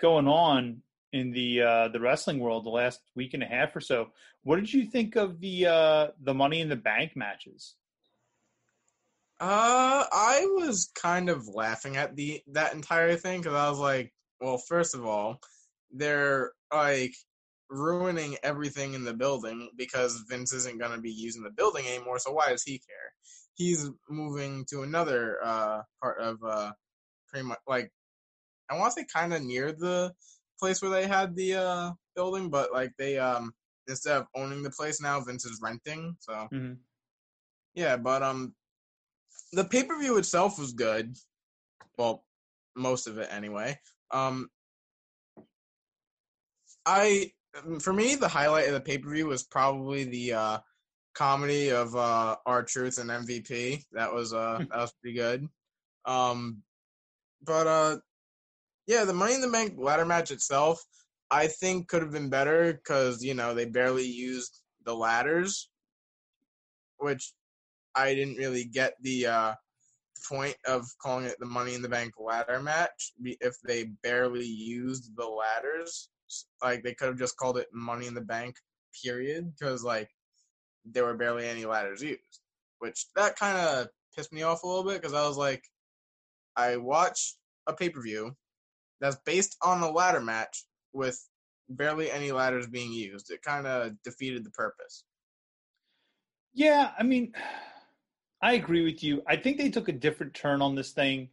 going 0.00 0.28
on 0.28 0.82
in 1.14 1.30
the 1.30 1.62
uh, 1.62 1.88
the 1.88 2.00
wrestling 2.00 2.40
world 2.40 2.64
the 2.64 2.70
last 2.70 3.00
week 3.14 3.34
and 3.34 3.42
a 3.42 3.46
half 3.46 3.74
or 3.74 3.80
so. 3.80 4.08
What 4.42 4.56
did 4.56 4.72
you 4.72 4.84
think 4.86 5.14
of 5.16 5.40
the 5.40 5.66
uh, 5.66 6.08
the 6.20 6.34
Money 6.34 6.60
in 6.60 6.68
the 6.68 6.76
Bank 6.76 7.12
matches? 7.14 7.76
Uh, 9.40 10.04
I 10.12 10.46
was 10.56 10.90
kind 10.94 11.28
of 11.28 11.46
laughing 11.48 11.96
at 11.96 12.16
the 12.16 12.42
that 12.48 12.74
entire 12.74 13.14
thing 13.16 13.40
because 13.40 13.54
I 13.54 13.70
was 13.70 13.78
like, 13.78 14.12
well, 14.40 14.58
first 14.58 14.94
of 14.94 15.06
all, 15.06 15.40
they're 15.92 16.50
like 16.72 17.14
ruining 17.74 18.36
everything 18.42 18.94
in 18.94 19.04
the 19.04 19.14
building 19.14 19.68
because 19.76 20.24
Vince 20.28 20.52
isn't 20.52 20.78
going 20.78 20.92
to 20.92 21.00
be 21.00 21.10
using 21.10 21.42
the 21.42 21.50
building 21.50 21.86
anymore. 21.86 22.18
So 22.18 22.32
why 22.32 22.50
does 22.50 22.62
he 22.62 22.78
care? 22.78 23.12
He's 23.54 23.90
moving 24.08 24.64
to 24.70 24.82
another 24.82 25.38
uh, 25.42 25.82
part 26.02 26.20
of 26.20 26.38
uh, 26.44 26.72
pretty 27.28 27.46
much 27.46 27.58
like 27.66 27.90
I 28.70 28.78
want 28.78 28.94
to 28.94 29.00
say 29.00 29.06
kind 29.12 29.34
of 29.34 29.42
near 29.42 29.72
the 29.72 30.12
place 30.58 30.80
where 30.80 30.90
they 30.90 31.06
had 31.06 31.36
the 31.36 31.54
uh, 31.54 31.90
building, 32.16 32.48
but 32.48 32.72
like 32.72 32.92
they 32.98 33.18
um 33.18 33.52
instead 33.88 34.16
of 34.16 34.26
owning 34.34 34.62
the 34.62 34.70
place 34.70 35.00
now, 35.00 35.20
Vince 35.20 35.44
is 35.44 35.60
renting. 35.62 36.16
So 36.20 36.32
mm-hmm. 36.32 36.74
yeah, 37.74 37.96
but 37.96 38.22
um 38.22 38.54
the 39.52 39.64
pay 39.64 39.84
per 39.84 39.98
view 39.98 40.16
itself 40.16 40.58
was 40.58 40.72
good. 40.72 41.16
Well, 41.98 42.24
most 42.76 43.06
of 43.06 43.18
it 43.18 43.28
anyway. 43.30 43.78
Um, 44.10 44.48
I 46.86 47.32
for 47.80 47.92
me 47.92 48.14
the 48.14 48.28
highlight 48.28 48.66
of 48.66 48.74
the 48.74 48.80
pay 48.80 48.98
per 48.98 49.10
view 49.10 49.26
was 49.26 49.44
probably 49.44 50.04
the 50.04 50.32
uh 50.32 50.58
comedy 51.14 51.70
of 51.70 51.94
uh 51.94 52.36
R-Truth 52.46 52.98
and 52.98 53.10
MVP. 53.10 53.82
That 53.92 54.12
was 54.12 54.32
uh 54.32 54.58
that 54.58 54.78
was 54.78 54.92
pretty 55.00 55.16
good. 55.16 55.48
Um, 56.04 56.62
but 57.44 57.66
uh 57.66 57.96
yeah, 58.86 59.04
the 59.04 59.14
Money 59.14 59.34
in 59.34 59.40
the 59.40 59.48
Bank 59.48 59.74
ladder 59.78 60.04
match 60.04 60.30
itself, 60.30 60.82
I 61.30 61.46
think 61.46 61.88
could 61.88 62.02
have 62.02 62.12
been 62.12 62.28
better 62.28 62.74
because 62.74 63.22
you 63.22 63.34
know 63.34 63.54
they 63.54 63.64
barely 63.64 64.04
used 64.04 64.60
the 64.84 64.94
ladders, 64.94 65.70
which 66.98 67.32
I 67.94 68.14
didn't 68.14 68.36
really 68.36 68.64
get 68.64 68.94
the 69.00 69.26
uh, 69.26 69.54
point 70.28 70.56
of 70.66 70.86
calling 71.00 71.26
it 71.26 71.36
the 71.38 71.46
Money 71.46 71.74
in 71.74 71.82
the 71.82 71.88
Bank 71.88 72.14
ladder 72.18 72.60
match 72.60 73.12
if 73.22 73.54
they 73.64 73.84
barely 74.02 74.44
used 74.44 75.16
the 75.16 75.26
ladders. 75.26 76.10
Like 76.62 76.82
they 76.82 76.94
could 76.94 77.08
have 77.08 77.18
just 77.18 77.36
called 77.36 77.58
it 77.58 77.68
Money 77.72 78.06
in 78.06 78.14
the 78.14 78.20
Bank, 78.20 78.56
period, 79.02 79.52
because 79.52 79.82
like 79.82 80.10
there 80.84 81.04
were 81.04 81.16
barely 81.16 81.46
any 81.46 81.64
ladders 81.64 82.02
used, 82.02 82.40
which 82.78 83.06
that 83.16 83.36
kind 83.36 83.58
of 83.58 83.88
pissed 84.16 84.32
me 84.32 84.42
off 84.42 84.62
a 84.62 84.66
little 84.66 84.84
bit 84.84 85.00
because 85.00 85.14
I 85.14 85.26
was 85.26 85.36
like, 85.36 85.64
I 86.56 86.76
watch 86.76 87.36
a 87.66 87.72
pay 87.72 87.88
per 87.88 88.02
view 88.02 88.36
that's 89.00 89.16
based 89.24 89.56
on 89.62 89.82
a 89.82 89.90
ladder 89.90 90.20
match 90.20 90.64
with 90.92 91.20
barely 91.68 92.10
any 92.10 92.32
ladders 92.32 92.66
being 92.66 92.92
used. 92.92 93.30
It 93.30 93.42
kind 93.42 93.66
of 93.66 93.92
defeated 94.02 94.44
the 94.44 94.50
purpose. 94.50 95.04
Yeah, 96.52 96.92
I 96.98 97.02
mean, 97.02 97.32
I 98.42 98.54
agree 98.54 98.84
with 98.84 99.02
you. 99.02 99.22
I 99.26 99.36
think 99.36 99.56
they 99.56 99.70
took 99.70 99.88
a 99.88 99.92
different 99.92 100.34
turn 100.34 100.60
on 100.60 100.74
this 100.74 100.92
thing 100.92 101.30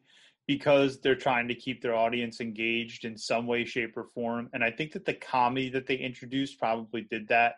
because 0.51 0.99
they're 0.99 1.15
trying 1.15 1.47
to 1.47 1.55
keep 1.55 1.81
their 1.81 1.95
audience 1.95 2.41
engaged 2.41 3.05
in 3.05 3.17
some 3.17 3.47
way, 3.47 3.63
shape, 3.63 3.95
or 3.95 4.03
form. 4.03 4.49
And 4.51 4.61
I 4.65 4.69
think 4.69 4.91
that 4.91 5.05
the 5.05 5.13
comedy 5.13 5.69
that 5.69 5.87
they 5.87 5.95
introduced 5.95 6.59
probably 6.59 7.07
did 7.09 7.29
that. 7.29 7.55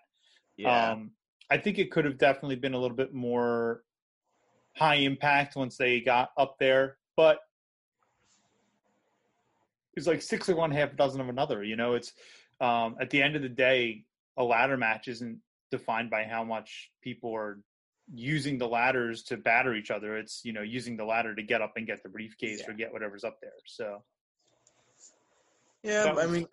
Yeah. 0.58 0.92
Um, 0.92 1.10
I 1.50 1.58
think 1.58 1.80
it 1.80 1.90
could 1.90 2.06
have 2.06 2.20
definitely 2.20 2.56
been 2.58 2.76
a 2.76 2.78
little 2.78 2.96
bit 2.96 3.12
more 3.12 3.82
high 4.76 4.98
impact 4.98 5.56
once 5.56 5.76
they 5.76 6.02
got 6.02 6.30
up 6.38 6.58
there. 6.60 6.98
But 7.18 7.40
it's 9.96 10.06
like 10.06 10.22
six 10.22 10.48
of 10.50 10.58
one, 10.58 10.70
half 10.70 10.94
a 10.94 10.96
dozen 10.96 11.20
of 11.20 11.30
another. 11.30 11.64
You 11.64 11.76
know, 11.76 11.96
it's 11.96 12.14
um, 12.62 12.96
at 13.02 13.10
the 13.10 13.24
end 13.24 13.36
of 13.36 13.42
the 13.42 13.50
day, 13.50 14.04
a 14.38 14.44
ladder 14.44 14.78
match 14.78 15.08
isn't 15.08 15.40
defined 15.72 16.12
by 16.12 16.26
how 16.26 16.44
much 16.44 16.92
people 17.02 17.36
are 17.36 17.58
using 18.14 18.58
the 18.58 18.68
ladders 18.68 19.24
to 19.24 19.38
batter 19.38 19.74
each 19.74 19.92
other. 19.92 20.18
It's 20.18 20.42
you 20.44 20.54
know 20.54 20.62
using 20.62 20.98
the 20.98 21.06
ladder 21.06 21.36
to 21.36 21.44
get 21.44 21.62
up 21.62 21.74
and 21.76 21.88
get 21.88 22.04
the 22.04 22.10
briefcase 22.10 22.62
yeah. 22.62 22.72
or 22.72 22.74
get 22.74 22.94
whatever's 22.94 23.24
up 23.24 23.40
there. 23.42 23.52
So 23.66 24.04
yeah, 25.84 26.14
I 26.18 26.28
mean, 26.28 26.48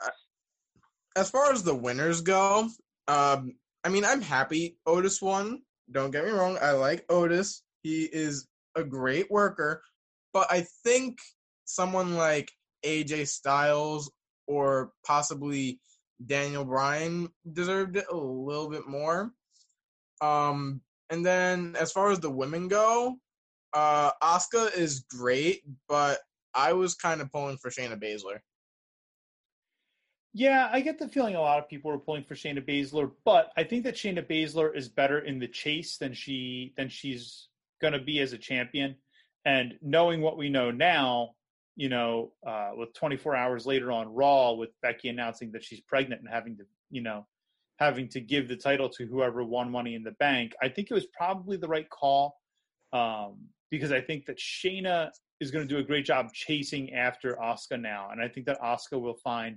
as 1.17 1.31
far 1.31 1.53
as 1.53 1.63
the 1.63 1.75
winners 1.75 2.21
go, 2.21 2.69
um, 3.09 3.55
I 3.85 3.89
mean, 3.89 4.05
I'm 4.05 4.21
happy 4.21 4.77
Otis 4.87 5.23
won. 5.23 5.63
Don't 5.91 6.11
get 6.11 6.25
me 6.25 6.31
wrong, 6.31 6.59
I 6.61 6.73
like 6.73 7.05
Otis. 7.09 7.63
He 7.83 8.05
is 8.05 8.47
a 8.77 8.85
great 8.85 9.31
worker, 9.31 9.83
but 10.33 10.47
I 10.51 10.67
think 10.85 11.19
someone 11.65 12.15
like 12.15 12.53
AJ 12.85 13.29
Styles 13.29 14.11
or 14.47 14.93
possibly 15.07 15.81
Daniel 16.25 16.65
Bryan 16.65 17.29
deserved 17.51 17.97
it 17.97 18.07
a 18.11 18.17
little 18.17 18.69
bit 18.69 18.87
more. 18.87 19.33
Um, 20.21 20.81
and 21.11 21.25
then 21.25 21.77
as 21.79 21.93
far 21.93 22.11
as 22.11 22.21
the 22.21 22.31
women 22.31 22.69
go, 22.69 23.17
uh, 23.73 24.11
Asuka 24.23 24.77
is 24.77 25.01
great, 25.11 25.63
but 25.89 26.21
I 26.55 26.73
was 26.73 26.95
kind 26.95 27.21
of 27.21 27.31
pulling 27.31 27.57
for 27.59 27.71
Shayna 27.71 28.01
Baszler. 28.01 28.39
Yeah, 30.33 30.69
I 30.73 30.81
get 30.81 30.99
the 30.99 31.09
feeling 31.09 31.35
a 31.35 31.41
lot 31.41 31.59
of 31.59 31.69
people 31.69 31.91
are 31.91 31.99
pulling 31.99 32.23
for 32.23 32.37
Shayna 32.37 32.65
Baszler, 32.65 33.11
but 33.25 33.51
I 33.57 33.65
think 33.65 33.83
that 33.85 33.97
Shayna 33.97 34.25
Baszler 34.25 34.75
is 34.77 34.89
better 34.89 35.21
in 35.21 35.41
the 35.41 35.49
chase 35.49 35.97
than 35.97 36.13
she 36.13 36.73
than 36.77 36.89
she's 36.89 37.49
going 37.81 37.95
to 37.95 38.01
be 38.01 38.21
as 38.21 38.33
a 38.33 38.39
champion. 38.39 38.95
And 39.45 39.75
knowing 39.83 40.21
what 40.21 40.37
we 40.37 40.49
know 40.49 40.71
now, 40.71 41.31
you 41.75 41.89
know, 41.89 42.33
uh, 42.47 42.71
with 42.77 42.93
24 42.95 43.35
hours 43.35 43.67
later 43.67 43.91
on 43.91 44.15
Raw, 44.15 44.53
with 44.53 44.71
Becky 44.83 45.09
announcing 45.09 45.51
that 45.53 45.65
she's 45.65 45.81
pregnant 45.81 46.21
and 46.21 46.31
having 46.31 46.57
to, 46.59 46.65
you 46.91 47.03
know, 47.03 47.27
having 47.81 48.07
to 48.07 48.21
give 48.21 48.47
the 48.47 48.57
title 48.57 48.89
to 48.91 49.07
whoever 49.07 49.43
won 49.43 49.71
Money 49.71 49.95
in 49.95 50.05
the 50.05 50.13
Bank, 50.13 50.55
I 50.63 50.69
think 50.69 50.91
it 50.91 50.95
was 50.95 51.07
probably 51.17 51.57
the 51.57 51.67
right 51.67 51.89
call 51.89 52.37
um, 52.93 53.39
because 53.71 53.91
I 53.91 54.03
think 54.03 54.27
that 54.27 54.39
Shayna 54.39 55.11
is 55.41 55.51
going 55.51 55.67
to 55.67 55.75
do 55.75 55.81
a 55.81 55.83
great 55.83 56.05
job 56.05 56.33
chasing 56.35 56.93
after 56.93 57.37
Asuka 57.43 57.81
now, 57.81 58.11
and 58.13 58.21
I 58.21 58.29
think 58.29 58.47
that 58.47 58.61
Asuka 58.61 59.01
will 59.01 59.17
find 59.25 59.57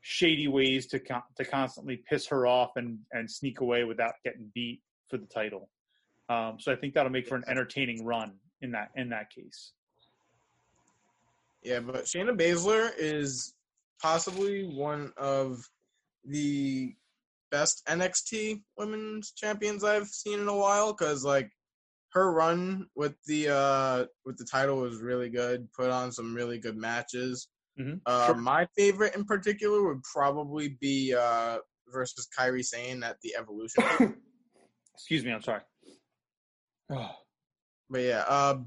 shady 0.00 0.46
ways 0.46 0.86
to 0.86 1.00
con- 1.00 1.24
to 1.36 1.44
constantly 1.44 1.96
piss 2.08 2.26
her 2.28 2.46
off 2.46 2.70
and 2.76 3.00
and 3.12 3.28
sneak 3.28 3.60
away 3.60 3.82
without 3.82 4.14
getting 4.24 4.50
beat 4.54 4.80
for 5.10 5.18
the 5.18 5.26
title. 5.26 5.68
Um, 6.28 6.58
so 6.60 6.70
I 6.70 6.76
think 6.76 6.94
that'll 6.94 7.10
make 7.10 7.26
for 7.26 7.34
an 7.34 7.44
entertaining 7.48 8.04
run 8.04 8.34
in 8.62 8.70
that 8.72 8.90
in 8.94 9.08
that 9.08 9.30
case. 9.30 9.72
Yeah, 11.64 11.80
but 11.80 12.04
Shayna 12.04 12.38
Baszler 12.38 12.92
is 12.96 13.54
possibly 14.00 14.64
one 14.64 15.12
of 15.16 15.68
the 16.24 16.94
best 17.50 17.82
NXT 17.88 18.62
women's 18.76 19.32
champions 19.32 19.84
I've 19.84 20.08
seen 20.08 20.40
in 20.40 20.48
a 20.48 20.56
while 20.56 20.92
because 20.92 21.24
like 21.24 21.50
her 22.12 22.32
run 22.32 22.86
with 22.96 23.14
the 23.26 23.48
uh 23.48 24.06
with 24.24 24.38
the 24.38 24.44
title 24.44 24.80
was 24.80 25.00
really 25.00 25.28
good. 25.28 25.68
Put 25.72 25.90
on 25.90 26.12
some 26.12 26.34
really 26.34 26.58
good 26.58 26.76
matches. 26.76 27.48
Mm-hmm. 27.78 27.98
Uh, 28.06 28.26
sure. 28.26 28.34
My 28.36 28.66
favorite 28.76 29.14
in 29.14 29.24
particular 29.24 29.86
would 29.86 30.02
probably 30.02 30.76
be 30.80 31.14
uh 31.14 31.58
versus 31.92 32.28
Kairi 32.38 32.64
Sane 32.64 33.02
at 33.02 33.16
the 33.22 33.34
Evolution. 33.38 33.84
Excuse 34.94 35.24
me, 35.24 35.32
I'm 35.32 35.42
sorry. 35.42 35.62
but 36.88 38.00
yeah, 38.00 38.24
uh, 38.28 38.58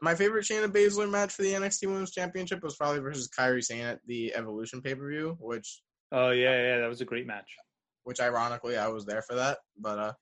my 0.00 0.14
favorite 0.14 0.44
Shayna 0.44 0.68
Baszler 0.68 1.10
match 1.10 1.32
for 1.32 1.42
the 1.42 1.52
NXT 1.52 1.86
Women's 1.86 2.12
Championship 2.12 2.62
was 2.62 2.76
probably 2.76 3.00
versus 3.00 3.28
Kairi 3.28 3.62
Sane 3.62 3.84
at 3.84 4.00
the 4.06 4.34
Evolution 4.34 4.80
pay 4.80 4.94
per 4.94 5.08
view, 5.08 5.36
which 5.38 5.82
Oh 6.12 6.30
yeah, 6.30 6.60
yeah, 6.62 6.78
that 6.80 6.88
was 6.88 7.00
a 7.00 7.04
great 7.04 7.26
match. 7.26 7.56
Which 8.04 8.20
ironically 8.20 8.76
I 8.76 8.88
was 8.88 9.04
there 9.04 9.22
for 9.22 9.34
that. 9.34 9.58
But 9.78 9.98
uh, 9.98 10.12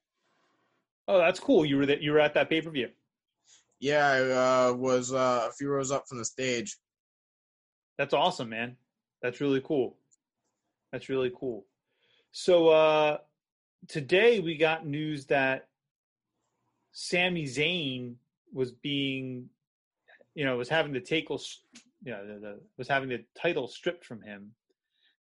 Oh, 1.08 1.18
that's 1.18 1.40
cool. 1.40 1.64
You 1.64 1.76
were 1.78 1.86
that 1.86 2.00
you 2.00 2.12
were 2.12 2.20
at 2.20 2.34
that 2.34 2.48
pay 2.48 2.60
per 2.62 2.70
view. 2.70 2.88
yeah, 3.80 4.06
I 4.06 4.68
uh, 4.68 4.72
was 4.74 5.12
uh, 5.12 5.48
a 5.48 5.52
few 5.52 5.68
rows 5.68 5.90
up 5.90 6.04
from 6.08 6.18
the 6.18 6.24
stage. 6.24 6.76
That's 7.98 8.14
awesome, 8.14 8.48
man. 8.48 8.76
That's 9.20 9.40
really 9.40 9.60
cool. 9.64 9.96
That's 10.92 11.08
really 11.08 11.32
cool. 11.38 11.66
So 12.32 12.68
uh 12.68 13.18
today 13.88 14.40
we 14.40 14.56
got 14.56 14.86
news 14.86 15.26
that 15.26 15.68
Sami 16.92 17.44
Zayn 17.44 18.14
was 18.52 18.72
being, 18.72 19.48
you 20.34 20.44
know, 20.44 20.56
was 20.56 20.68
having 20.68 20.92
the 20.92 21.00
tackle, 21.00 21.40
you 22.04 22.12
know, 22.12 22.26
the, 22.26 22.38
the, 22.40 22.60
was 22.76 22.88
having 22.88 23.08
the 23.08 23.24
title 23.34 23.66
stripped 23.66 24.04
from 24.04 24.20
him 24.22 24.52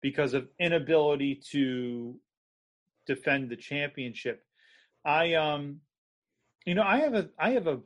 because 0.02 0.34
of 0.34 0.48
inability 0.60 1.36
to 1.52 2.16
defend 3.06 3.50
the 3.50 3.56
championship. 3.56 4.44
I 5.04 5.34
um, 5.34 5.82
you 6.66 6.76
know, 6.76 6.84
I 6.84 7.00
have 7.00 7.14
a 7.14 7.30
I 7.38 7.52
have 7.52 7.68
a 7.68 7.80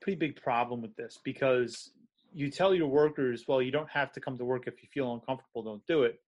pretty 0.00 0.18
big 0.18 0.36
problem 0.36 0.82
with 0.82 0.94
this 0.96 1.18
because 1.24 1.90
you 2.32 2.50
tell 2.50 2.74
your 2.74 2.88
workers, 2.88 3.44
well, 3.48 3.62
you 3.62 3.70
don't 3.70 3.90
have 3.90 4.12
to 4.12 4.20
come 4.20 4.36
to 4.38 4.44
work 4.44 4.66
if 4.66 4.82
you 4.82 4.88
feel 4.92 5.14
uncomfortable, 5.14 5.62
don't 5.62 5.86
do 5.86 6.02
it. 6.02 6.20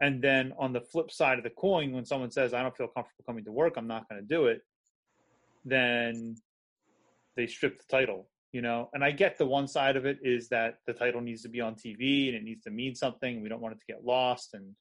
And 0.00 0.22
then 0.22 0.52
on 0.58 0.72
the 0.72 0.80
flip 0.80 1.10
side 1.10 1.38
of 1.38 1.44
the 1.44 1.50
coin, 1.50 1.92
when 1.92 2.04
someone 2.04 2.30
says, 2.30 2.54
I 2.54 2.62
don't 2.62 2.76
feel 2.76 2.88
comfortable 2.88 3.24
coming 3.26 3.44
to 3.44 3.52
work, 3.52 3.74
I'm 3.76 3.86
not 3.86 4.08
going 4.08 4.20
to 4.20 4.26
do 4.26 4.46
it, 4.46 4.62
then 5.64 6.36
they 7.36 7.46
strip 7.46 7.78
the 7.78 7.84
title, 7.88 8.28
you 8.52 8.62
know? 8.62 8.90
And 8.92 9.02
I 9.02 9.10
get 9.10 9.38
the 9.38 9.46
one 9.46 9.66
side 9.66 9.96
of 9.96 10.06
it 10.06 10.18
is 10.22 10.48
that 10.48 10.78
the 10.86 10.92
title 10.92 11.20
needs 11.20 11.42
to 11.42 11.48
be 11.48 11.60
on 11.60 11.74
TV 11.74 12.28
and 12.28 12.36
it 12.36 12.44
needs 12.44 12.62
to 12.64 12.70
mean 12.70 12.94
something. 12.94 13.42
We 13.42 13.48
don't 13.48 13.60
want 13.60 13.74
it 13.74 13.80
to 13.80 13.92
get 13.92 14.04
lost. 14.04 14.54
And, 14.54 14.74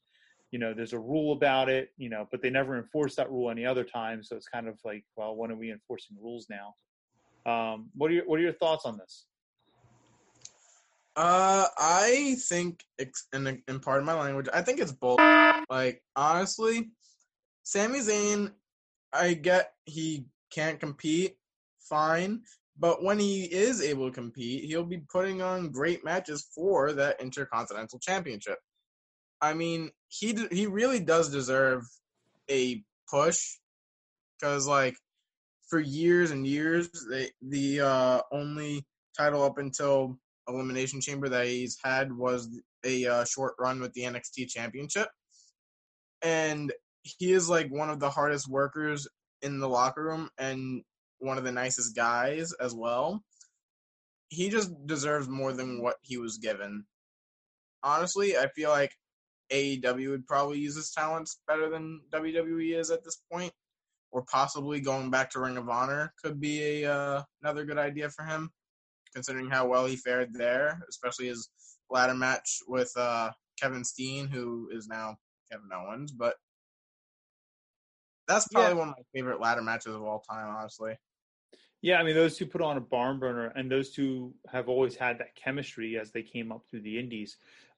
you 0.51 0.59
know, 0.59 0.73
there's 0.73 0.93
a 0.93 0.99
rule 0.99 1.33
about 1.33 1.69
it, 1.69 1.89
you 1.97 2.09
know, 2.09 2.27
but 2.31 2.41
they 2.41 2.49
never 2.49 2.77
enforce 2.77 3.15
that 3.15 3.29
rule 3.29 3.49
any 3.49 3.65
other 3.65 3.83
time. 3.83 4.23
So 4.23 4.35
it's 4.35 4.47
kind 4.47 4.67
of 4.67 4.79
like, 4.85 5.03
well, 5.15 5.35
when 5.35 5.51
are 5.51 5.55
we 5.55 5.71
enforcing 5.71 6.17
rules 6.21 6.47
now? 6.49 6.75
Um, 7.45 7.89
what 7.95 8.11
are 8.11 8.13
your, 8.13 8.25
what 8.25 8.39
are 8.39 8.43
your 8.43 8.53
thoughts 8.53 8.85
on 8.85 8.97
this? 8.97 9.25
Uh, 11.15 11.65
I 11.77 12.35
think, 12.47 12.83
in 13.33 13.79
part 13.79 13.99
of 13.99 14.05
my 14.05 14.13
language, 14.13 14.47
I 14.53 14.61
think 14.61 14.79
it's 14.79 14.91
both. 14.91 15.19
Like 15.69 16.01
honestly, 16.15 16.91
Sami 17.63 17.99
Zayn, 17.99 18.51
I 19.11 19.33
get 19.33 19.71
he 19.85 20.27
can't 20.51 20.79
compete, 20.79 21.35
fine, 21.79 22.43
but 22.79 23.03
when 23.03 23.19
he 23.19 23.45
is 23.45 23.81
able 23.81 24.07
to 24.07 24.13
compete, 24.13 24.65
he'll 24.65 24.83
be 24.83 25.01
putting 25.11 25.41
on 25.41 25.71
great 25.71 26.05
matches 26.05 26.47
for 26.53 26.93
that 26.93 27.19
Intercontinental 27.19 27.99
Championship. 27.99 28.59
I 29.41 29.53
mean, 29.53 29.89
he 30.09 30.37
he 30.51 30.67
really 30.67 30.99
does 30.99 31.29
deserve 31.29 31.83
a 32.49 32.83
push 33.09 33.57
because 34.39 34.67
like 34.67 34.95
for 35.67 35.79
years 35.79 36.31
and 36.31 36.47
years, 36.47 36.89
they, 37.09 37.29
the 37.41 37.81
uh, 37.81 38.21
only 38.31 38.85
title 39.17 39.43
up 39.43 39.57
until 39.57 40.17
Elimination 40.47 41.01
Chamber 41.01 41.27
that 41.29 41.47
he's 41.47 41.77
had 41.83 42.11
was 42.11 42.49
a 42.85 43.05
uh, 43.05 43.25
short 43.25 43.55
run 43.59 43.81
with 43.81 43.93
the 43.93 44.03
NXT 44.03 44.49
Championship, 44.49 45.09
and 46.21 46.71
he 47.03 47.33
is 47.33 47.49
like 47.49 47.69
one 47.69 47.89
of 47.89 47.99
the 47.99 48.09
hardest 48.09 48.49
workers 48.49 49.07
in 49.41 49.59
the 49.59 49.69
locker 49.69 50.03
room 50.03 50.29
and 50.37 50.81
one 51.19 51.37
of 51.37 51.43
the 51.43 51.51
nicest 51.51 51.95
guys 51.95 52.53
as 52.53 52.73
well. 52.73 53.23
He 54.29 54.49
just 54.49 54.71
deserves 54.85 55.29
more 55.29 55.53
than 55.53 55.81
what 55.81 55.95
he 56.01 56.17
was 56.17 56.37
given. 56.37 56.85
Honestly, 57.83 58.37
I 58.37 58.47
feel 58.49 58.69
like 58.69 58.91
AEW 59.51 60.09
would 60.09 60.27
probably 60.27 60.59
use 60.59 60.75
his 60.75 60.91
talents 60.91 61.39
better 61.47 61.69
than 61.69 62.01
WWE 62.11 62.77
is 62.77 62.91
at 62.91 63.03
this 63.03 63.21
point, 63.31 63.53
or 64.11 64.23
possibly 64.31 64.79
going 64.79 65.09
back 65.09 65.29
to 65.31 65.39
Ring 65.39 65.57
of 65.57 65.69
Honor 65.69 66.13
could 66.21 66.39
be 66.39 66.83
a 66.83 66.91
uh, 66.91 67.23
another 67.41 67.65
good 67.65 67.77
idea 67.77 68.09
for 68.09 68.23
him, 68.23 68.51
considering 69.13 69.49
how 69.49 69.67
well 69.67 69.85
he 69.85 69.95
fared 69.95 70.33
there, 70.33 70.81
especially 70.89 71.27
his 71.27 71.49
ladder 71.89 72.15
match 72.15 72.59
with 72.67 72.91
uh, 72.97 73.31
Kevin 73.61 73.83
Steen, 73.83 74.27
who 74.27 74.69
is 74.71 74.87
now 74.87 75.17
Kevin 75.51 75.69
Owens. 75.73 76.11
But 76.11 76.35
that's 78.27 78.47
probably 78.49 78.73
Yeah. 78.73 78.79
one 78.79 78.89
of 78.89 78.95
my 78.97 79.03
favorite 79.13 79.39
ladder 79.39 79.61
matches 79.61 79.95
of 79.95 80.03
all 80.03 80.19
time, 80.29 80.53
honestly. 80.55 80.97
Yeah, 81.81 81.99
I 81.99 82.03
mean, 82.03 82.15
those 82.15 82.35
two 82.37 82.47
put 82.47 82.61
on 82.61 82.77
a 82.77 82.81
barn 82.81 83.19
burner, 83.19 83.53
and 83.55 83.71
those 83.71 83.91
two 83.91 84.33
have 84.51 84.67
always 84.67 84.95
had 84.95 85.19
that 85.19 85.35
chemistry 85.35 85.97
as 85.97 86.11
they 86.11 86.23
came 86.23 86.51
up 86.51 86.63
through 86.69 86.81
the 86.81 86.97
Indies. 86.97 87.37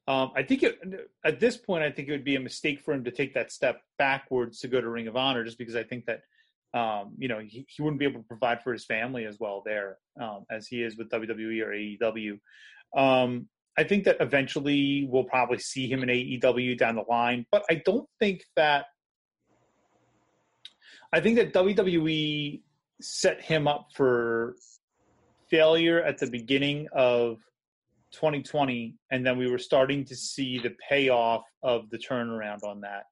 Um, 0.10 0.32
I 0.36 0.42
think 0.42 0.64
it, 0.64 0.80
at 1.24 1.40
this 1.40 1.56
point, 1.56 1.84
I 1.84 1.92
think 1.92 2.08
it 2.08 2.12
would 2.12 2.24
be 2.24 2.36
a 2.36 2.40
mistake 2.40 2.82
for 2.82 2.96
him 2.96 3.04
to 3.04 3.12
take 3.12 3.36
that 3.36 3.52
step 3.52 3.84
backwards 4.00 4.60
to 4.62 4.68
go 4.68 4.82
to 4.82 4.90
Ring 4.90 5.08
of 5.08 5.16
Honor, 5.16 5.44
just 5.44 5.60
because 5.60 5.76
I 5.76 5.84
think 5.84 6.08
that 6.08 6.22
um, 6.74 7.14
you 7.20 7.28
know 7.28 7.38
he, 7.38 7.68
he 7.70 7.84
wouldn't 7.84 8.00
be 8.00 8.06
able 8.06 8.22
to 8.22 8.28
provide 8.28 8.64
for 8.64 8.74
his 8.74 8.86
family 8.86 9.26
as 9.26 9.38
well 9.40 9.62
there 9.64 10.00
um, 10.20 10.46
as 10.50 10.66
he 10.66 10.82
is 10.82 10.98
with 10.98 11.12
WWE 11.12 11.62
or 11.62 11.70
AEW. 11.72 12.40
Um, 12.98 13.50
I 13.78 13.84
think 13.84 14.06
that 14.06 14.18
eventually 14.20 15.08
we'll 15.08 15.26
probably 15.26 15.60
see 15.60 15.88
him 15.88 16.02
in 16.02 16.10
AEW 16.10 16.76
down 16.76 16.96
the 16.96 17.06
line, 17.08 17.46
but 17.52 17.64
I 17.70 17.76
don't 17.86 18.10
think 18.20 18.42
that. 18.56 18.86
I 21.14 21.22
think 21.22 21.38
that 21.38 21.54
WWE 21.54 22.62
set 23.00 23.42
him 23.42 23.68
up 23.68 23.90
for 23.94 24.56
failure 25.52 26.02
at 26.02 26.18
the 26.18 26.28
beginning 26.28 26.88
of 26.94 27.38
2020 28.12 28.96
and 29.12 29.26
then 29.26 29.38
we 29.38 29.50
were 29.50 29.58
starting 29.58 30.04
to 30.06 30.16
see 30.16 30.60
the 30.60 30.76
payoff 30.88 31.44
of 31.64 31.90
the 31.90 31.98
turnaround 31.98 32.64
on 32.64 32.82
that. 32.82 33.04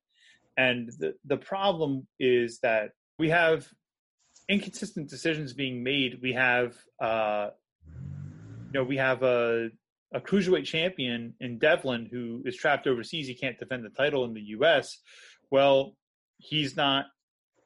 And 0.57 0.91
the, 0.99 1.13
the 1.25 1.37
problem 1.37 2.07
is 2.19 2.59
that 2.59 2.91
we 3.19 3.29
have 3.29 3.67
inconsistent 4.49 5.09
decisions 5.09 5.53
being 5.53 5.83
made. 5.83 6.19
We 6.21 6.33
have 6.33 6.75
uh 7.01 7.49
you 7.85 8.73
know 8.73 8.83
we 8.83 8.97
have 8.97 9.23
a 9.23 9.69
a 10.13 10.21
cruiserweight 10.21 10.65
champion 10.65 11.33
in 11.41 11.59
Devlin 11.59 12.07
who 12.09 12.41
is 12.45 12.55
trapped 12.55 12.87
overseas. 12.87 13.27
He 13.27 13.35
can't 13.35 13.59
defend 13.59 13.83
the 13.83 13.89
title 13.89 14.25
in 14.25 14.33
the 14.33 14.41
US 14.57 14.99
well 15.51 15.95
he's 16.39 16.75
not 16.75 17.05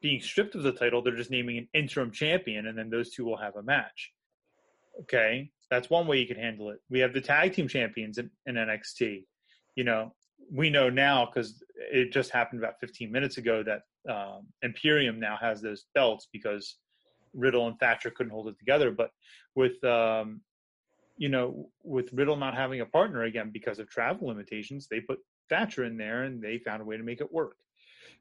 being 0.02 0.22
stripped 0.22 0.56
of 0.56 0.64
the 0.64 0.72
title, 0.72 1.02
they're 1.02 1.16
just 1.16 1.32
naming 1.32 1.58
an 1.58 1.68
interim 1.74 2.12
champion, 2.12 2.68
and 2.68 2.78
then 2.78 2.90
those 2.90 3.12
two 3.12 3.24
will 3.24 3.38
have 3.38 3.56
a 3.56 3.64
match. 3.64 4.12
Okay, 5.02 5.52
that's 5.72 5.90
one 5.90 6.06
way 6.06 6.20
you 6.20 6.28
could 6.28 6.38
handle 6.38 6.70
it. 6.70 6.80
We 6.90 7.00
have 7.00 7.14
the 7.14 7.22
tag 7.22 7.54
team 7.54 7.68
champions 7.68 8.18
in, 8.18 8.30
in 8.46 8.56
NXT. 8.56 9.26
You 9.76 9.84
know, 9.86 10.14
we 10.54 10.70
know 10.70 10.90
now 10.90 11.26
because 11.26 11.64
it 11.92 12.12
just 12.12 12.30
happened 12.30 12.62
about 12.62 12.80
15 12.82 13.10
minutes 13.10 13.38
ago 13.38 13.64
that 13.64 13.82
um, 14.14 14.48
Imperium 14.62 15.20
now 15.20 15.38
has 15.40 15.62
those 15.62 15.86
belts 15.96 16.28
because 16.32 16.76
Riddle 17.34 17.68
and 17.68 17.80
Thatcher 17.80 18.12
couldn't 18.12 18.34
hold 18.34 18.50
it 18.50 18.60
together. 18.60 18.92
But 18.92 19.12
with 19.56 19.82
um, 19.86 20.42
you 21.18 21.30
know, 21.30 21.70
with 21.84 22.12
Riddle 22.14 22.36
not 22.36 22.56
having 22.56 22.82
a 22.82 22.86
partner 22.86 23.24
again 23.24 23.50
because 23.54 23.80
of 23.80 23.90
travel 23.90 24.28
limitations, 24.28 24.88
they 24.90 25.00
put 25.00 25.20
Thatcher 25.50 25.86
in 25.86 25.96
there 25.96 26.24
and 26.24 26.42
they 26.42 26.58
found 26.58 26.82
a 26.82 26.86
way 26.86 26.98
to 26.98 27.04
make 27.04 27.22
it 27.22 27.32
work. 27.32 27.56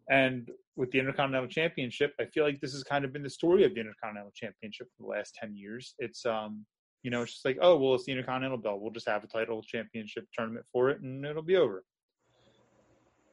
And 0.09 0.51
with 0.77 0.91
the 0.91 0.99
Intercontinental 0.99 1.49
Championship, 1.49 2.13
I 2.21 2.27
feel 2.27 2.45
like 2.45 2.61
this 2.61 2.73
has 2.73 2.85
kind 2.85 3.05
of 3.05 3.13
been 3.13 3.23
the 3.23 3.31
story 3.31 3.65
of 3.65 3.75
the 3.75 3.81
Intercontinental 3.81 4.33
Championship 4.35 4.89
for 4.97 5.05
the 5.05 5.09
last 5.09 5.35
10 5.41 5.57
years. 5.57 5.95
It's, 5.99 6.27
um, 6.27 6.65
you 7.03 7.11
know, 7.11 7.23
it's 7.23 7.33
just 7.33 7.45
like, 7.45 7.59
oh, 7.61 7.77
well, 7.77 7.95
it's 7.95 8.05
the 8.05 8.13
Intercontinental 8.13 8.59
belt. 8.59 8.81
We'll 8.81 8.93
just 8.93 9.09
have 9.09 9.25
a 9.25 9.27
title 9.27 9.63
championship 9.63 10.27
tournament 10.33 10.67
for 10.73 10.91
it 10.91 11.01
and 11.01 11.25
it'll 11.25 11.43
be 11.43 11.57
over. 11.57 11.85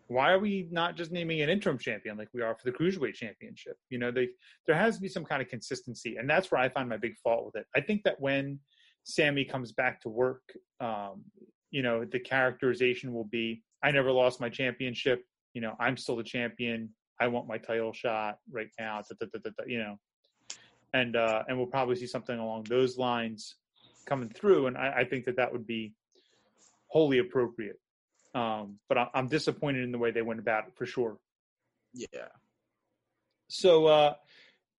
Why 0.08 0.32
are 0.32 0.40
we 0.40 0.70
not 0.72 0.96
just 0.96 1.12
naming 1.12 1.42
an 1.42 1.50
interim 1.50 1.78
champion 1.78 2.18
like 2.18 2.30
we 2.34 2.42
are 2.42 2.56
for 2.56 2.64
the 2.64 2.78
Cruiserweight 2.78 3.16
Championship? 3.16 3.76
You 3.90 4.00
know, 4.00 4.10
they, 4.10 4.30
there 4.66 4.78
has 4.78 4.96
to 4.96 5.02
be 5.02 5.10
some 5.10 5.26
kind 5.26 5.42
of 5.42 5.50
consistency. 5.50 6.16
And 6.16 6.30
that's 6.30 6.50
where 6.50 6.62
I 6.62 6.70
find 6.70 6.88
my 6.88 6.96
big 6.96 7.18
fault 7.18 7.46
with 7.46 7.58
it. 7.58 7.68
I 7.76 7.82
think 7.82 8.04
that 8.04 8.22
when 8.22 8.60
Sami 9.04 9.44
comes 9.44 9.74
back 9.74 10.00
to 10.02 10.10
work, 10.10 10.44
um, 10.80 11.26
you 11.72 11.82
know, 11.82 12.06
the 12.06 12.20
characterization 12.20 13.12
will 13.12 13.26
be, 13.26 13.64
I 13.84 13.92
never 13.92 14.12
lost 14.12 14.40
my 14.40 14.48
championship 14.48 15.26
you 15.58 15.62
know, 15.62 15.74
I'm 15.80 15.98
still 15.98 16.16
the 16.16 16.24
champion. 16.24 16.90
I 17.20 17.28
want 17.30 17.48
my 17.48 17.58
title 17.58 17.92
shot 17.92 18.38
right 18.52 18.70
now. 18.80 19.02
Da, 19.20 19.26
da, 19.34 19.40
da, 19.44 19.50
you 19.66 19.80
know, 19.80 19.96
and 20.94 21.16
uh, 21.16 21.44
and 21.48 21.58
we'll 21.58 21.68
probably 21.68 21.96
see 21.96 22.08
something 22.08 22.38
along 22.38 22.64
those 22.64 22.98
lines 22.98 23.56
coming 24.06 24.30
through, 24.30 24.68
and 24.68 24.78
I, 24.78 25.00
I 25.00 25.04
think 25.06 25.26
that 25.26 25.36
that 25.38 25.52
would 25.52 25.68
be 25.68 25.94
wholly 26.88 27.20
appropriate. 27.20 27.80
Um, 28.34 28.80
but 28.88 28.98
I, 28.98 29.08
I'm 29.14 29.28
disappointed 29.28 29.84
in 29.84 29.92
the 29.92 29.98
way 29.98 30.12
they 30.12 30.22
went 30.22 30.40
about 30.40 30.68
it 30.68 30.76
for 30.76 30.86
sure. 30.86 31.18
Yeah. 31.94 32.30
So 33.50 33.88
uh, 33.88 34.14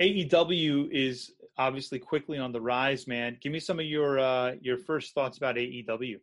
AEW 0.01 0.91
is 0.91 1.33
obviously 1.57 1.99
quickly 1.99 2.39
on 2.39 2.53
the 2.53 2.61
rise, 2.61 3.07
man. 3.07 3.37
Give 3.41 3.53
me 3.53 3.61
some 3.61 3.81
of 3.81 3.87
your 3.87 4.19
uh, 4.19 4.53
your 4.61 4.79
first 4.79 5.15
thoughts 5.15 5.39
about 5.39 5.57
AEW. 5.57 6.21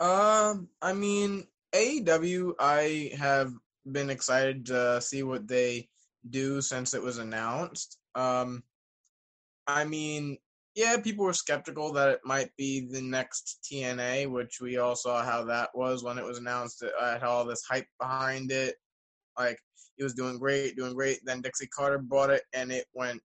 Um, 0.00 0.68
I 0.80 0.92
mean, 0.94 1.46
AEW, 1.72 2.54
I 2.58 3.12
have 3.16 3.52
been 3.90 4.10
excited 4.10 4.66
to 4.66 5.00
see 5.00 5.22
what 5.22 5.46
they 5.46 5.88
do 6.28 6.60
since 6.60 6.94
it 6.94 7.02
was 7.02 7.18
announced. 7.18 7.98
Um, 8.14 8.62
I 9.66 9.84
mean, 9.84 10.38
yeah, 10.74 10.96
people 10.96 11.24
were 11.24 11.34
skeptical 11.34 11.92
that 11.92 12.08
it 12.08 12.20
might 12.24 12.50
be 12.56 12.88
the 12.90 13.02
next 13.02 13.66
TNA, 13.70 14.30
which 14.30 14.60
we 14.60 14.78
all 14.78 14.96
saw 14.96 15.22
how 15.22 15.44
that 15.44 15.70
was 15.74 16.02
when 16.02 16.18
it 16.18 16.24
was 16.24 16.38
announced. 16.38 16.82
It 16.82 16.92
had 16.98 17.22
all 17.22 17.44
this 17.44 17.64
hype 17.68 17.86
behind 18.00 18.50
it. 18.50 18.76
Like, 19.38 19.58
it 19.98 20.02
was 20.02 20.14
doing 20.14 20.38
great, 20.38 20.76
doing 20.76 20.94
great. 20.94 21.20
Then 21.24 21.42
Dixie 21.42 21.66
Carter 21.66 21.98
bought 21.98 22.30
it, 22.30 22.42
and 22.54 22.72
it 22.72 22.86
went 22.94 23.20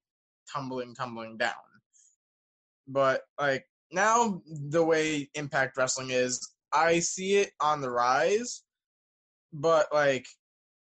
tumbling, 0.52 0.93
tumbling 0.93 1.38
down. 1.38 1.54
But, 2.88 3.21
like, 3.39 3.65
now 3.91 4.41
the 4.45 4.84
way 4.84 5.30
Impact 5.34 5.78
Wrestling 5.78 6.10
is, 6.12 6.50
I 6.73 7.00
see 7.00 7.38
it 7.38 7.52
on 7.62 7.80
the 7.80 7.89
rise. 7.89 8.63
But, 9.54 9.88
like, 9.93 10.28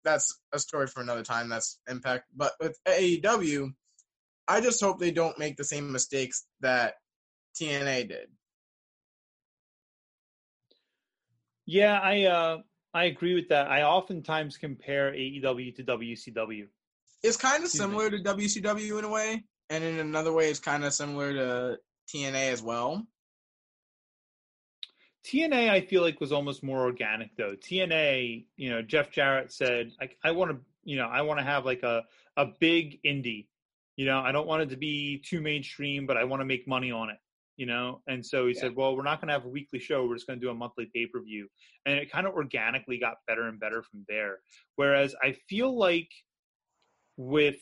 that's 0.05 0.39
a 0.53 0.59
story 0.59 0.87
for 0.87 1.01
another 1.01 1.23
time. 1.23 1.49
That's 1.49 1.79
Impact. 1.89 2.25
But 2.35 2.53
with 2.61 2.77
AEW, 2.87 3.73
I 4.47 4.61
just 4.61 4.81
hope 4.81 4.99
they 4.99 5.11
don't 5.11 5.37
make 5.39 5.57
the 5.57 5.63
same 5.63 5.91
mistakes 5.91 6.45
that 6.61 6.95
TNA 7.55 8.09
did. 8.09 8.27
Yeah, 11.65 11.99
I 11.99 12.23
uh, 12.23 12.57
I 12.93 13.05
agree 13.05 13.35
with 13.35 13.49
that. 13.49 13.71
I 13.71 13.83
oftentimes 13.83 14.57
compare 14.57 15.11
AEW 15.13 15.75
to 15.75 15.83
WCW. 15.83 16.67
It's 17.21 17.37
kind 17.37 17.63
of 17.63 17.69
similar 17.69 18.09
to 18.09 18.17
WCW 18.17 18.99
in 18.99 19.05
a 19.05 19.09
way, 19.09 19.43
and 19.69 19.83
in 19.83 19.99
another 19.99 20.33
way, 20.33 20.49
it's 20.49 20.59
kind 20.59 20.83
of 20.83 20.93
similar 20.93 21.33
to 21.33 21.79
TNA 22.13 22.51
as 22.51 22.61
well. 22.61 23.07
TNA, 25.25 25.69
I 25.69 25.81
feel 25.81 26.01
like 26.01 26.19
was 26.19 26.33
almost 26.33 26.63
more 26.63 26.81
organic 26.81 27.35
though. 27.37 27.55
TNA, 27.55 28.45
you 28.57 28.69
know, 28.69 28.81
Jeff 28.81 29.09
Jarrett 29.09 29.53
said, 29.53 29.91
I, 30.01 30.09
I 30.21 30.31
want 30.31 30.51
to, 30.51 30.57
you 30.83 30.97
know, 30.97 31.07
I 31.07 31.21
want 31.21 31.39
to 31.39 31.45
have 31.45 31.65
like 31.65 31.83
a 31.83 32.03
a 32.35 32.47
big 32.59 33.01
indie 33.03 33.45
you 33.95 34.05
know, 34.05 34.19
I 34.19 34.31
don't 34.31 34.47
want 34.47 34.63
it 34.63 34.69
to 34.69 34.77
be 34.77 35.21
too 35.25 35.41
mainstream, 35.41 36.05
but 36.05 36.17
I 36.17 36.23
want 36.23 36.41
to 36.41 36.45
make 36.45 36.67
money 36.67 36.91
on 36.91 37.09
it. 37.09 37.17
You 37.55 37.67
know, 37.67 38.01
and 38.07 38.25
so 38.25 38.47
he 38.47 38.55
yeah. 38.55 38.61
said, 38.61 38.75
"Well, 38.75 38.95
we're 38.95 39.03
not 39.03 39.21
going 39.21 39.27
to 39.27 39.33
have 39.33 39.45
a 39.45 39.49
weekly 39.49 39.79
show. 39.79 40.07
We're 40.07 40.15
just 40.15 40.25
going 40.25 40.39
to 40.39 40.43
do 40.45 40.49
a 40.49 40.55
monthly 40.55 40.89
pay 40.93 41.05
per 41.05 41.21
view." 41.21 41.47
And 41.85 41.99
it 41.99 42.11
kind 42.11 42.25
of 42.25 42.33
organically 42.33 42.97
got 42.97 43.17
better 43.27 43.47
and 43.47 43.59
better 43.59 43.83
from 43.83 44.05
there. 44.09 44.39
Whereas 44.75 45.13
I 45.21 45.33
feel 45.47 45.77
like 45.77 46.09
with 47.15 47.61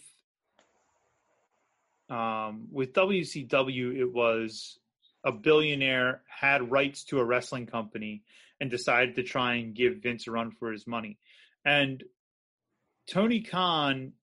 um, 2.09 2.67
with 2.71 2.93
WCW, 2.93 3.97
it 3.97 4.13
was 4.13 4.79
a 5.25 5.31
billionaire 5.31 6.21
had 6.27 6.71
rights 6.71 7.03
to 7.05 7.19
a 7.19 7.25
wrestling 7.25 7.65
company 7.65 8.23
and 8.59 8.69
decided 8.69 9.15
to 9.15 9.23
try 9.23 9.55
and 9.55 9.75
give 9.75 9.97
Vince 10.03 10.27
a 10.27 10.31
run 10.31 10.51
for 10.51 10.71
his 10.71 10.85
money. 10.87 11.17
And 11.65 12.03
Tony 13.07 13.41
Khan 13.41 14.13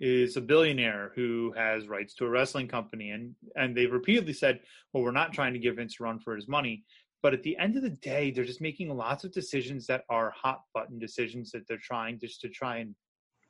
is 0.00 0.36
a 0.36 0.40
billionaire 0.40 1.12
who 1.14 1.52
has 1.56 1.88
rights 1.88 2.14
to 2.14 2.24
a 2.24 2.28
wrestling 2.28 2.68
company 2.68 3.10
and 3.10 3.34
and 3.56 3.76
they've 3.76 3.92
repeatedly 3.92 4.32
said 4.32 4.60
well 4.92 5.02
we're 5.02 5.10
not 5.10 5.32
trying 5.32 5.52
to 5.52 5.58
give 5.58 5.76
vince 5.76 5.96
a 6.00 6.02
run 6.02 6.18
for 6.18 6.34
his 6.34 6.48
money. 6.48 6.84
But 7.22 7.34
at 7.34 7.42
the 7.42 7.58
end 7.58 7.76
of 7.76 7.82
the 7.82 7.90
day 7.90 8.30
they're 8.30 8.44
just 8.44 8.62
making 8.62 8.88
lots 8.88 9.24
of 9.24 9.32
decisions 9.32 9.86
that 9.86 10.04
are 10.08 10.32
hot 10.34 10.62
button 10.74 10.98
decisions 10.98 11.50
that 11.50 11.66
they're 11.68 11.78
trying 11.82 12.18
just 12.18 12.40
to 12.40 12.48
try 12.48 12.78
and 12.78 12.94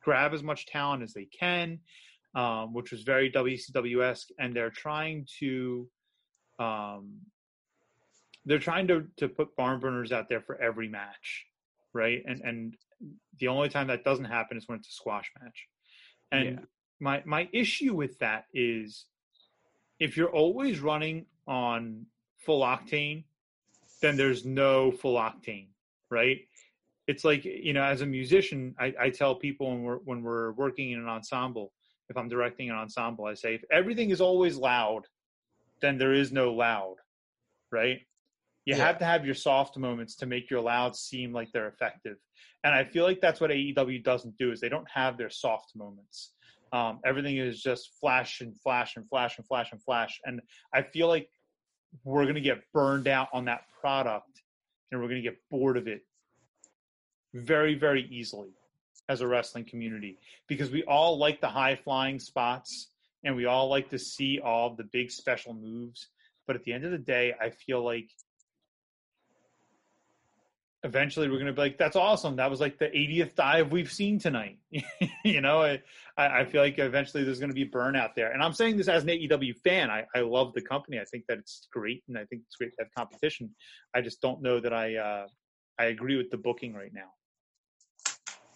grab 0.03 0.33
as 0.33 0.43
much 0.43 0.65
talent 0.65 1.03
as 1.03 1.13
they 1.13 1.27
can 1.37 1.79
um, 2.35 2.73
which 2.73 2.91
was 2.91 3.03
very 3.03 3.31
wcw-esque 3.31 4.29
and 4.39 4.53
they're 4.53 4.69
trying 4.69 5.25
to 5.39 5.87
um, 6.59 7.13
they're 8.45 8.59
trying 8.59 8.87
to 8.87 9.05
to 9.17 9.29
put 9.29 9.55
barn 9.55 9.79
burners 9.79 10.11
out 10.11 10.27
there 10.27 10.41
for 10.41 10.59
every 10.61 10.87
match 10.87 11.45
right? 11.93 12.23
And 12.25 12.41
and 12.41 12.77
the 13.39 13.47
only 13.47 13.69
time 13.69 13.87
that 13.87 14.03
doesn't 14.03 14.25
happen 14.25 14.57
is 14.57 14.67
when 14.67 14.79
it's 14.79 14.89
a 14.89 14.93
squash 14.93 15.31
match 15.41 15.67
and 16.31 16.45
yeah. 16.45 16.59
my 16.99 17.23
my 17.25 17.49
issue 17.51 17.93
with 17.93 18.17
that 18.19 18.45
is 18.53 19.05
if 19.99 20.17
you're 20.17 20.31
always 20.31 20.79
running 20.79 21.25
on 21.47 22.05
full 22.37 22.61
octane, 22.61 23.23
then 24.01 24.17
there's 24.17 24.45
no 24.45 24.91
full 24.91 25.15
octane, 25.15 25.67
right? 26.09 26.39
It's 27.07 27.23
like 27.23 27.45
you 27.45 27.73
know, 27.73 27.83
as 27.83 28.01
a 28.01 28.05
musician, 28.05 28.75
I, 28.79 28.93
I 28.99 29.09
tell 29.09 29.35
people 29.35 29.69
when 29.69 29.83
we're 29.83 29.97
when 29.97 30.23
we're 30.23 30.51
working 30.53 30.91
in 30.91 30.99
an 30.99 31.07
ensemble, 31.07 31.73
if 32.09 32.17
I'm 32.17 32.29
directing 32.29 32.69
an 32.69 32.75
ensemble, 32.75 33.25
I 33.25 33.33
say 33.33 33.55
if 33.55 33.63
everything 33.71 34.09
is 34.09 34.21
always 34.21 34.57
loud, 34.57 35.07
then 35.81 35.97
there 35.97 36.13
is 36.13 36.31
no 36.31 36.53
loud, 36.53 36.95
right? 37.71 38.01
You 38.65 38.75
yeah. 38.75 38.85
have 38.85 38.99
to 38.99 39.05
have 39.05 39.25
your 39.25 39.35
soft 39.35 39.77
moments 39.77 40.15
to 40.17 40.25
make 40.25 40.49
your 40.49 40.61
louds 40.61 40.99
seem 40.99 41.33
like 41.33 41.51
they're 41.51 41.67
effective. 41.67 42.17
And 42.63 42.75
I 42.75 42.83
feel 42.83 43.05
like 43.05 43.19
that's 43.21 43.41
what 43.41 43.49
AEW 43.49 44.03
doesn't 44.03 44.37
do 44.37 44.51
is 44.51 44.61
they 44.61 44.69
don't 44.69 44.89
have 44.89 45.17
their 45.17 45.31
soft 45.31 45.75
moments. 45.75 46.33
Um, 46.71 46.99
everything 47.03 47.37
is 47.37 47.61
just 47.61 47.91
flash 47.99 48.41
and 48.41 48.53
flash 48.61 48.95
and 48.95 49.07
flash 49.09 49.37
and 49.37 49.47
flash 49.47 49.71
and 49.71 49.81
flash. 49.81 50.19
And 50.25 50.41
I 50.73 50.83
feel 50.83 51.07
like 51.07 51.27
we're 52.03 52.23
going 52.23 52.35
to 52.35 52.41
get 52.41 52.61
burned 52.73 53.07
out 53.07 53.29
on 53.33 53.45
that 53.45 53.61
product 53.81 54.41
and 54.91 55.01
we're 55.01 55.07
going 55.07 55.21
to 55.21 55.27
get 55.27 55.37
bored 55.49 55.77
of 55.77 55.87
it 55.87 56.01
very, 57.33 57.75
very 57.75 58.07
easily 58.09 58.49
as 59.09 59.21
a 59.21 59.27
wrestling 59.27 59.65
community 59.65 60.19
because 60.47 60.71
we 60.71 60.83
all 60.83 61.17
like 61.17 61.41
the 61.41 61.47
high 61.47 61.75
flying 61.75 62.19
spots 62.19 62.91
and 63.23 63.35
we 63.35 63.45
all 63.45 63.69
like 63.69 63.89
to 63.89 63.99
see 63.99 64.39
all 64.39 64.75
the 64.75 64.87
big 64.91 65.11
special 65.11 65.53
moves. 65.53 66.07
But 66.47 66.55
at 66.55 66.63
the 66.63 66.73
end 66.73 66.85
of 66.85 66.91
the 66.91 66.97
day, 66.97 67.33
I 67.39 67.49
feel 67.49 67.83
like 67.83 68.09
eventually 70.83 71.27
we're 71.27 71.35
going 71.35 71.47
to 71.47 71.53
be 71.53 71.61
like, 71.61 71.77
that's 71.77 71.95
awesome. 71.95 72.37
That 72.37 72.49
was 72.49 72.59
like 72.59 72.79
the 72.79 72.87
80th 72.87 73.35
dive 73.35 73.71
we've 73.71 73.91
seen 73.91 74.19
tonight. 74.19 74.57
you 75.23 75.41
know, 75.41 75.61
I, 75.61 75.79
I 76.17 76.45
feel 76.45 76.61
like 76.61 76.79
eventually 76.79 77.23
there's 77.23 77.39
going 77.39 77.51
to 77.51 77.55
be 77.55 77.67
burnout 77.67 78.15
there. 78.15 78.31
And 78.31 78.41
I'm 78.41 78.53
saying 78.53 78.77
this 78.77 78.87
as 78.87 79.03
an 79.03 79.09
AEW 79.09 79.57
fan. 79.63 79.91
I, 79.91 80.05
I 80.15 80.21
love 80.21 80.53
the 80.53 80.61
company. 80.61 80.99
I 80.99 81.05
think 81.05 81.25
that 81.27 81.37
it's 81.37 81.67
great. 81.71 82.03
And 82.07 82.17
I 82.17 82.25
think 82.25 82.41
it's 82.47 82.55
great 82.55 82.71
to 82.77 82.83
have 82.83 82.87
competition. 82.97 83.51
I 83.95 84.01
just 84.01 84.21
don't 84.21 84.41
know 84.41 84.59
that 84.59 84.73
I, 84.73 84.95
uh, 84.95 85.27
I 85.77 85.85
agree 85.85 86.17
with 86.17 86.31
the 86.31 86.37
booking 86.37 86.73
right 86.73 86.93
now. 86.93 87.11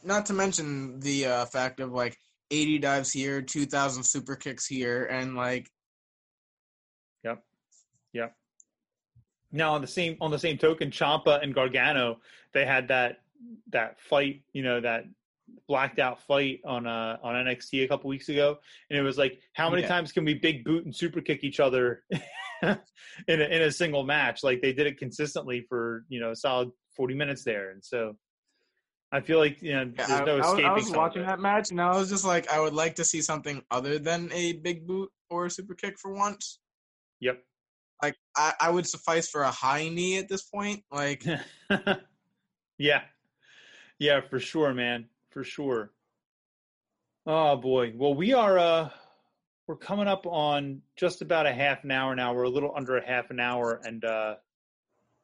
Not 0.04 0.26
to 0.28 0.34
mention 0.34 1.00
the 1.00 1.26
uh, 1.26 1.46
fact 1.46 1.80
of 1.80 1.92
like 1.92 2.18
80 2.52 2.80
dives 2.80 3.12
here, 3.12 3.42
2000 3.42 4.04
super 4.04 4.36
kicks 4.36 4.66
here, 4.66 5.06
and 5.06 5.36
like. 5.36 5.70
Yep. 7.24 7.44
Yep. 8.14 8.36
Now 9.56 9.74
on 9.74 9.82
the 9.82 9.88
same 9.88 10.18
on 10.22 10.32
the 10.32 10.39
same 10.39 10.58
token, 10.58 10.91
Ciampa 10.91 11.41
and 11.41 11.54
Gargano, 11.54 12.20
they 12.54 12.65
had 12.65 12.89
that 12.89 13.22
that 13.72 14.00
fight, 14.00 14.41
you 14.54 14.63
know, 14.63 14.82
that 14.82 15.06
blacked 15.68 16.00
out 16.00 16.22
fight 16.22 16.60
on 16.65 16.86
uh 16.86 17.18
on 17.24 17.36
NXT 17.36 17.84
a 17.84 17.88
couple 17.88 18.10
weeks 18.10 18.30
ago, 18.30 18.60
and 18.89 19.00
it 19.00 19.02
was 19.02 19.18
like, 19.18 19.39
how 19.54 19.70
many 19.70 19.82
yeah. 19.84 19.88
times 19.88 20.12
can 20.12 20.26
we 20.26 20.34
big 20.34 20.63
boot 20.63 20.86
and 20.86 20.96
super 20.96 21.22
kick 21.22 21.44
each 21.44 21.60
other 21.60 22.04
in 22.62 22.78
a, 23.28 23.46
in 23.46 23.62
a 23.62 23.72
single 23.72 24.04
match? 24.04 24.44
Like 24.44 24.62
they 24.62 24.74
did 24.74 24.88
it 24.88 24.98
consistently 24.98 25.65
for 25.68 26.06
you 26.10 26.20
know 26.20 26.32
a 26.32 26.36
solid 26.36 26.72
forty 26.96 27.15
minutes 27.15 27.44
there, 27.44 27.72
and 27.72 27.84
so 27.84 28.15
I 29.12 29.22
feel 29.22 29.39
like 29.39 29.62
you 29.62 29.74
know 29.74 29.91
there's 29.96 30.10
no 30.10 30.38
I, 30.38 30.39
escaping. 30.39 30.65
I 30.65 30.74
was 30.74 30.91
watching 30.91 31.22
that 31.24 31.39
match, 31.39 31.72
and 31.72 31.80
I 31.80 31.96
was 31.96 32.10
just 32.10 32.26
like, 32.26 32.52
I 32.52 32.60
would 32.60 32.74
like 32.74 32.96
to 32.96 33.06
see 33.06 33.22
something 33.22 33.62
other 33.72 34.00
than 34.00 34.30
a 34.34 34.54
big 34.54 34.86
boot 34.86 35.10
or 35.30 35.46
a 35.46 35.50
super 35.50 35.74
kick 35.74 35.98
for 35.98 36.12
once. 36.12 36.60
Yep. 37.22 37.41
Like 38.06 38.18
I, 38.38 38.54
I 38.60 38.70
would 38.70 38.86
suffice 38.86 39.30
for 39.30 39.41
a 39.41 39.52
high 39.52 39.89
knee 39.89 40.20
at 40.20 40.30
this 40.30 40.44
point. 40.44 40.84
Like 40.91 41.26
Yeah. 42.78 43.02
Yeah, 43.98 44.22
for 44.30 44.39
sure, 44.39 44.76
man. 44.76 45.08
For 45.32 45.44
sure. 45.44 45.91
Oh 47.26 47.56
boy. 47.58 47.94
Well 47.96 48.13
we 48.13 48.34
are 48.34 48.60
uh 48.60 48.89
we're 49.65 49.78
coming 49.78 50.08
up 50.08 50.28
on 50.28 50.84
just 50.96 51.24
about 51.24 51.48
a 51.48 51.52
half 51.52 51.84
an 51.84 51.89
hour 51.89 52.15
now. 52.15 52.36
We're 52.36 52.44
a 52.44 52.50
little 52.50 52.74
under 52.76 52.98
a 52.98 53.06
half 53.06 53.32
an 53.32 53.39
hour 53.39 53.82
and 53.84 54.06
uh 54.06 54.36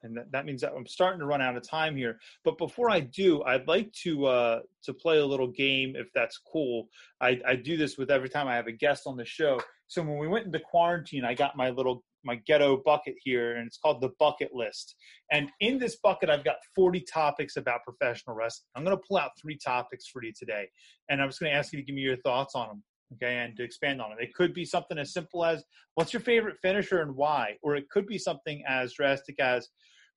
and 0.03 0.17
that, 0.31 0.45
means 0.47 0.61
that 0.61 0.73
I'm 0.75 0.87
starting 0.87 1.19
to 1.19 1.27
run 1.27 1.43
out 1.43 1.55
of 1.55 1.61
time 1.61 1.95
here. 1.95 2.17
But 2.43 2.57
before 2.57 2.89
I 2.89 3.01
do, 3.01 3.43
I'd 3.43 3.67
like 3.67 3.93
to 4.01 4.25
uh, 4.25 4.59
to 4.85 4.95
play 4.95 5.19
a 5.19 5.25
little 5.27 5.45
game 5.45 5.93
if 5.95 6.07
that's 6.15 6.39
cool. 6.39 6.87
I, 7.21 7.39
I 7.47 7.55
do 7.55 7.77
this 7.77 7.99
with 7.99 8.09
every 8.09 8.27
time 8.27 8.47
I 8.47 8.55
have 8.55 8.65
a 8.65 8.71
guest 8.71 9.03
on 9.05 9.15
the 9.15 9.25
show. 9.25 9.61
So 9.89 10.01
when 10.01 10.17
we 10.17 10.27
went 10.27 10.47
into 10.47 10.59
quarantine, 10.59 11.23
I 11.23 11.35
got 11.35 11.55
my 11.55 11.69
little 11.69 12.03
my 12.23 12.35
ghetto 12.47 12.81
bucket 12.83 13.15
here, 13.19 13.55
and 13.55 13.67
it's 13.67 13.77
called 13.77 14.01
the 14.01 14.11
bucket 14.19 14.53
list. 14.53 14.95
And 15.31 15.49
in 15.59 15.77
this 15.77 15.97
bucket, 16.03 16.29
I've 16.29 16.43
got 16.43 16.57
40 16.75 17.03
topics 17.11 17.57
about 17.57 17.83
professional 17.83 18.35
wrestling. 18.35 18.67
I'm 18.75 18.83
going 18.83 18.97
to 18.97 19.03
pull 19.07 19.17
out 19.17 19.31
three 19.41 19.57
topics 19.57 20.07
for 20.07 20.23
you 20.23 20.33
today, 20.37 20.67
and 21.09 21.21
I'm 21.21 21.29
just 21.29 21.39
going 21.39 21.51
to 21.51 21.57
ask 21.57 21.73
you 21.73 21.79
to 21.79 21.85
give 21.85 21.95
me 21.95 22.01
your 22.01 22.17
thoughts 22.17 22.55
on 22.55 22.67
them. 22.67 22.83
Okay, 23.15 23.39
and 23.39 23.57
to 23.57 23.63
expand 23.63 24.01
on 24.01 24.13
it, 24.13 24.19
it 24.21 24.33
could 24.33 24.53
be 24.53 24.63
something 24.63 24.97
as 24.97 25.11
simple 25.11 25.43
as 25.43 25.65
what's 25.95 26.13
your 26.13 26.21
favorite 26.21 26.55
finisher 26.61 27.01
and 27.01 27.13
why, 27.13 27.57
or 27.61 27.75
it 27.75 27.89
could 27.89 28.07
be 28.07 28.17
something 28.17 28.63
as 28.65 28.93
drastic 28.93 29.37
as 29.37 29.67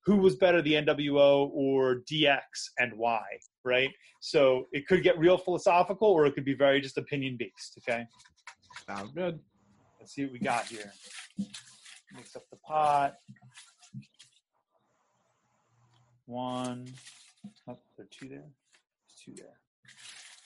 who 0.05 0.17
was 0.17 0.37
better, 0.37 0.63
the 0.63 0.75
NWO 0.75 1.51
or 1.53 2.03
DX, 2.09 2.39
and 2.79 2.93
why. 2.95 3.25
Right. 3.65 3.91
So 4.21 4.67
it 4.71 4.87
could 4.87 5.03
get 5.03 5.19
real 5.19 5.37
philosophical, 5.37 6.07
or 6.07 6.27
it 6.27 6.35
could 6.35 6.45
be 6.45 6.55
very 6.55 6.81
just 6.81 6.97
opinion 6.97 7.37
based. 7.37 7.79
Okay. 7.79 8.05
Sounds 8.87 9.11
good. 9.11 9.41
Let's 9.99 10.15
see 10.15 10.25
what 10.25 10.33
we 10.33 10.39
got 10.39 10.67
here 10.67 10.93
mix 12.15 12.37
up 12.37 12.49
the 12.51 12.57
pot. 12.57 13.15
One, 16.27 16.87
oh, 17.69 17.79
there 17.97 18.07
two 18.11 18.29
there. 18.29 18.39
There's 18.39 19.21
two 19.25 19.35
there. 19.37 20.39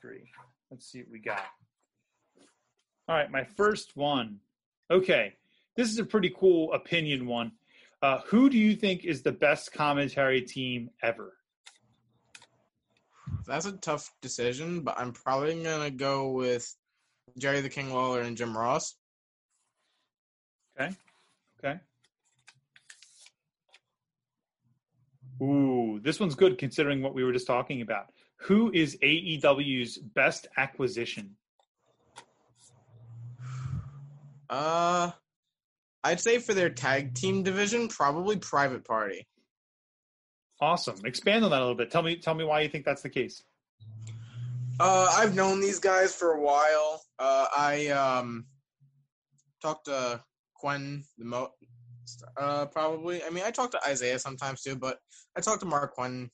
Three. 0.00 0.30
Let's 0.70 0.86
see 0.90 1.00
what 1.00 1.10
we 1.10 1.18
got. 1.18 1.44
All 3.08 3.16
right, 3.16 3.30
my 3.30 3.44
first 3.44 3.96
one. 3.96 4.38
Okay, 4.90 5.34
this 5.76 5.90
is 5.90 5.98
a 5.98 6.04
pretty 6.04 6.32
cool 6.36 6.72
opinion 6.72 7.26
one. 7.26 7.52
Uh, 8.02 8.20
who 8.26 8.48
do 8.48 8.58
you 8.58 8.74
think 8.76 9.04
is 9.04 9.22
the 9.22 9.32
best 9.32 9.72
commentary 9.72 10.42
team 10.42 10.90
ever? 11.02 11.34
That's 13.46 13.66
a 13.66 13.72
tough 13.72 14.12
decision, 14.22 14.80
but 14.80 14.98
I'm 14.98 15.12
probably 15.12 15.62
gonna 15.62 15.90
go 15.90 16.30
with 16.30 16.74
Jerry 17.38 17.60
the 17.60 17.68
King 17.68 17.92
Lawler 17.92 18.22
and 18.22 18.36
Jim 18.36 18.56
Ross. 18.56 18.94
Okay. 20.78 20.94
Okay. 21.58 21.80
Ooh, 25.42 26.00
this 26.02 26.18
one's 26.18 26.34
good 26.34 26.58
considering 26.58 27.02
what 27.02 27.14
we 27.14 27.24
were 27.24 27.32
just 27.32 27.46
talking 27.46 27.82
about. 27.82 28.06
Who 28.42 28.70
is 28.72 28.96
AEW's 29.02 29.98
best 29.98 30.46
acquisition? 30.56 31.36
Uh, 34.48 35.10
I'd 36.04 36.20
say 36.20 36.38
for 36.38 36.54
their 36.54 36.70
tag 36.70 37.14
team 37.14 37.42
division, 37.42 37.88
probably 37.88 38.36
Private 38.36 38.84
Party. 38.84 39.26
Awesome. 40.60 40.96
Expand 41.04 41.44
on 41.44 41.50
that 41.50 41.58
a 41.58 41.60
little 41.60 41.74
bit. 41.74 41.90
Tell 41.90 42.02
me, 42.02 42.16
tell 42.16 42.34
me 42.34 42.44
why 42.44 42.60
you 42.60 42.68
think 42.68 42.84
that's 42.84 43.02
the 43.02 43.10
case. 43.10 43.42
Uh, 44.78 45.10
I've 45.16 45.34
known 45.34 45.60
these 45.60 45.78
guys 45.78 46.14
for 46.14 46.32
a 46.32 46.40
while. 46.40 47.02
Uh, 47.18 47.46
I 47.56 47.88
um 47.88 48.46
talked 49.62 49.86
to 49.86 50.20
Quen 50.60 51.02
the 51.18 51.24
mo 51.24 51.50
uh 52.36 52.66
probably. 52.66 53.22
I 53.24 53.30
mean, 53.30 53.44
I 53.44 53.50
talk 53.50 53.70
to 53.72 53.88
Isaiah 53.88 54.18
sometimes 54.18 54.62
too, 54.62 54.76
but 54.76 54.98
I 55.36 55.40
talk 55.40 55.60
to 55.60 55.66
Marq 55.66 55.92
Quen 55.92 56.30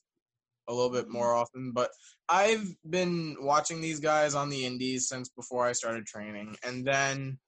a 0.67 0.73
little 0.73 0.91
bit 0.91 1.09
more 1.09 1.33
often. 1.33 1.71
But 1.73 1.91
I've 2.27 2.67
been 2.89 3.37
watching 3.39 3.79
these 3.79 3.99
guys 3.99 4.35
on 4.35 4.49
the 4.49 4.65
indies 4.65 5.07
since 5.07 5.29
before 5.29 5.65
I 5.65 5.71
started 5.71 6.05
training, 6.05 6.57
and 6.65 6.85
then 6.85 7.39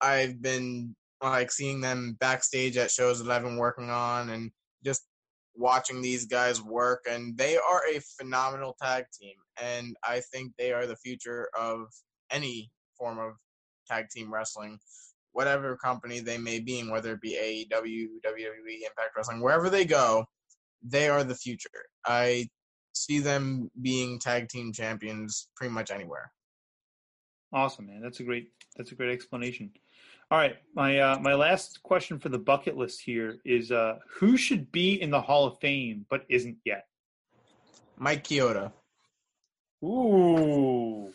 I've 0.00 0.40
been 0.40 0.94
like 1.22 1.50
seeing 1.50 1.80
them 1.80 2.16
backstage 2.20 2.76
at 2.76 2.90
shows 2.92 3.22
that 3.22 3.32
I've 3.32 3.42
been 3.42 3.56
working 3.58 3.90
on, 3.90 4.30
and 4.30 4.52
just 4.84 5.02
watching 5.56 6.02
these 6.02 6.26
guys 6.26 6.62
work. 6.62 7.04
And 7.10 7.36
they 7.36 7.56
are 7.56 7.82
a 7.92 8.00
phenomenal 8.18 8.76
tag 8.80 9.04
team, 9.18 9.34
and 9.60 9.96
I 10.04 10.20
think 10.32 10.52
they 10.58 10.72
are 10.72 10.86
the 10.86 10.96
future 10.96 11.48
of 11.58 11.88
any 12.30 12.70
form 12.98 13.18
of 13.18 13.32
tag 13.88 14.06
team 14.10 14.32
wrestling 14.32 14.78
whatever 15.36 15.76
company 15.76 16.18
they 16.18 16.38
may 16.38 16.58
be 16.58 16.78
in, 16.78 16.90
whether 16.90 17.12
it 17.12 17.20
be 17.20 17.34
AEW, 17.34 18.06
WWE, 18.26 18.86
Impact 18.86 19.14
Wrestling, 19.14 19.42
wherever 19.42 19.68
they 19.68 19.84
go, 19.84 20.24
they 20.82 21.10
are 21.10 21.22
the 21.24 21.34
future. 21.34 21.68
I 22.06 22.48
see 22.94 23.18
them 23.18 23.70
being 23.82 24.18
tag 24.18 24.48
team 24.48 24.72
champions 24.72 25.48
pretty 25.54 25.74
much 25.74 25.90
anywhere. 25.90 26.32
Awesome, 27.52 27.86
man. 27.86 28.00
That's 28.02 28.20
a 28.20 28.22
great 28.22 28.48
that's 28.76 28.92
a 28.92 28.94
great 28.94 29.12
explanation. 29.12 29.70
All 30.28 30.38
right, 30.38 30.56
my 30.74 30.98
uh, 30.98 31.18
my 31.20 31.34
last 31.34 31.82
question 31.84 32.18
for 32.18 32.30
the 32.30 32.38
bucket 32.38 32.76
list 32.76 33.00
here 33.00 33.36
is 33.44 33.70
uh, 33.70 33.98
who 34.18 34.36
should 34.36 34.72
be 34.72 35.00
in 35.00 35.10
the 35.10 35.20
Hall 35.20 35.46
of 35.46 35.58
Fame 35.60 36.04
but 36.10 36.24
isn't 36.28 36.56
yet? 36.64 36.86
Mike 37.96 38.24
Chioda. 38.24 38.72
Ooh, 39.84 41.12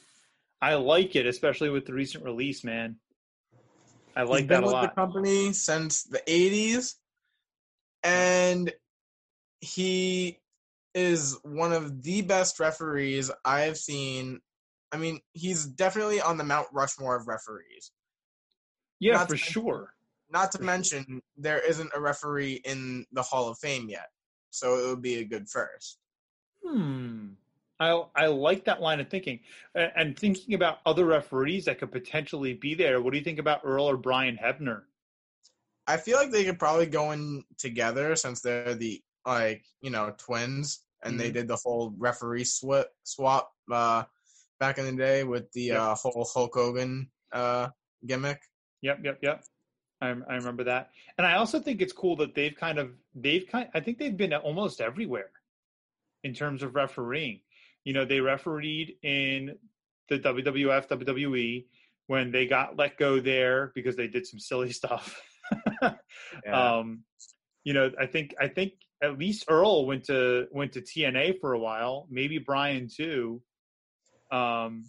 I 0.61 0.75
like 0.75 1.17
it, 1.17 1.25
especially 1.25 1.69
with 1.69 1.85
the 1.85 1.93
recent 1.93 2.23
release, 2.23 2.63
man. 2.63 2.95
I 4.15 4.23
like 4.23 4.41
He's 4.41 4.47
that 4.47 4.55
been 4.55 4.63
a 4.63 4.67
with 4.67 4.73
lot. 4.73 4.81
the 4.83 5.01
company 5.01 5.51
since 5.51 6.03
the 6.03 6.19
80s, 6.19 6.93
and 8.03 8.71
he 9.59 10.39
is 10.93 11.37
one 11.43 11.73
of 11.73 12.01
the 12.01 12.21
best 12.21 12.61
referees 12.61 13.29
I 13.43 13.61
have 13.61 13.77
seen. 13.77 14.39
I 14.91 14.97
mean, 14.97 15.19
he's 15.33 15.65
definitely 15.65 16.21
on 16.21 16.37
the 16.37 16.43
Mount 16.43 16.67
Rushmore 16.71 17.17
of 17.17 17.27
referees. 17.27 17.91
Yeah, 19.01 19.13
not 19.13 19.27
for 19.29 19.35
sure. 19.37 19.93
Not 20.29 20.51
to 20.53 20.61
mention, 20.61 21.21
there 21.35 21.59
isn't 21.59 21.91
a 21.93 21.99
referee 21.99 22.61
in 22.63 23.05
the 23.11 23.21
Hall 23.21 23.49
of 23.49 23.57
Fame 23.59 23.89
yet, 23.89 24.07
so 24.49 24.77
it 24.79 24.87
would 24.89 25.01
be 25.01 25.17
a 25.17 25.25
good 25.25 25.49
first. 25.49 25.97
Hmm. 26.65 27.29
I 27.79 27.89
I 28.15 28.27
like 28.27 28.63
that 28.65 28.79
line 28.79 28.99
of 29.01 29.09
thinking, 29.09 29.39
and 29.75 30.17
thinking 30.17 30.53
about 30.53 30.77
other 30.85 31.05
referees 31.05 31.65
that 31.65 31.79
could 31.79 31.91
potentially 31.91 32.53
be 32.53 32.75
there. 32.75 33.01
What 33.01 33.11
do 33.11 33.17
you 33.17 33.23
think 33.23 33.39
about 33.39 33.61
Earl 33.65 33.89
or 33.89 33.97
Brian 33.97 34.37
Hebner? 34.37 34.83
I 35.87 35.97
feel 35.97 36.17
like 36.17 36.29
they 36.31 36.45
could 36.45 36.59
probably 36.59 36.85
go 36.85 37.11
in 37.11 37.43
together 37.57 38.15
since 38.15 38.39
they're 38.39 38.75
the 38.75 39.01
like 39.25 39.65
you 39.81 39.89
know 39.89 40.13
twins, 40.17 40.85
and 41.03 41.19
they 41.19 41.29
Mhm. 41.31 41.33
did 41.33 41.47
the 41.47 41.57
whole 41.57 41.93
referee 41.97 42.43
swap 42.45 42.87
swap 43.03 43.51
uh, 43.71 44.03
back 44.59 44.77
in 44.77 44.85
the 44.85 44.93
day 45.03 45.23
with 45.23 45.51
the 45.53 45.61
Yep. 45.73 45.79
uh, 45.81 45.95
whole 45.95 46.29
Hulk 46.31 46.53
Hogan 46.53 47.11
uh, 47.33 47.69
gimmick. 48.05 48.39
Yep, 48.81 48.99
yep, 49.03 49.19
yep. 49.21 49.43
I, 50.01 50.07
I 50.07 50.35
remember 50.35 50.63
that, 50.63 50.89
and 51.17 51.27
I 51.27 51.33
also 51.35 51.59
think 51.59 51.81
it's 51.81 51.93
cool 51.93 52.15
that 52.17 52.33
they've 52.33 52.55
kind 52.55 52.79
of 52.79 52.91
they've 53.13 53.45
kind. 53.47 53.69
I 53.75 53.79
think 53.79 53.99
they've 53.99 54.15
been 54.15 54.33
almost 54.33 54.81
everywhere 54.81 55.29
in 56.23 56.33
terms 56.33 56.63
of 56.63 56.73
refereeing. 56.75 57.41
You 57.83 57.93
know, 57.93 58.05
they 58.05 58.19
refereed 58.19 58.95
in 59.03 59.57
the 60.09 60.19
WWF, 60.19 60.87
WWE 60.87 61.65
when 62.07 62.31
they 62.31 62.45
got 62.45 62.77
let 62.77 62.97
go 62.97 63.19
there 63.19 63.71
because 63.75 63.95
they 63.95 64.07
did 64.07 64.25
some 64.25 64.39
silly 64.39 64.71
stuff. 64.81 65.21
Um, 66.51 67.03
you 67.63 67.73
know, 67.73 67.91
I 67.99 68.05
think 68.05 68.33
I 68.39 68.47
think 68.47 68.73
at 69.01 69.17
least 69.17 69.45
Earl 69.47 69.85
went 69.85 70.05
to 70.05 70.47
went 70.51 70.73
to 70.73 70.81
TNA 70.81 71.39
for 71.39 71.53
a 71.53 71.59
while, 71.59 72.07
maybe 72.09 72.37
Brian 72.37 72.87
too. 72.87 73.41
Um, 74.31 74.85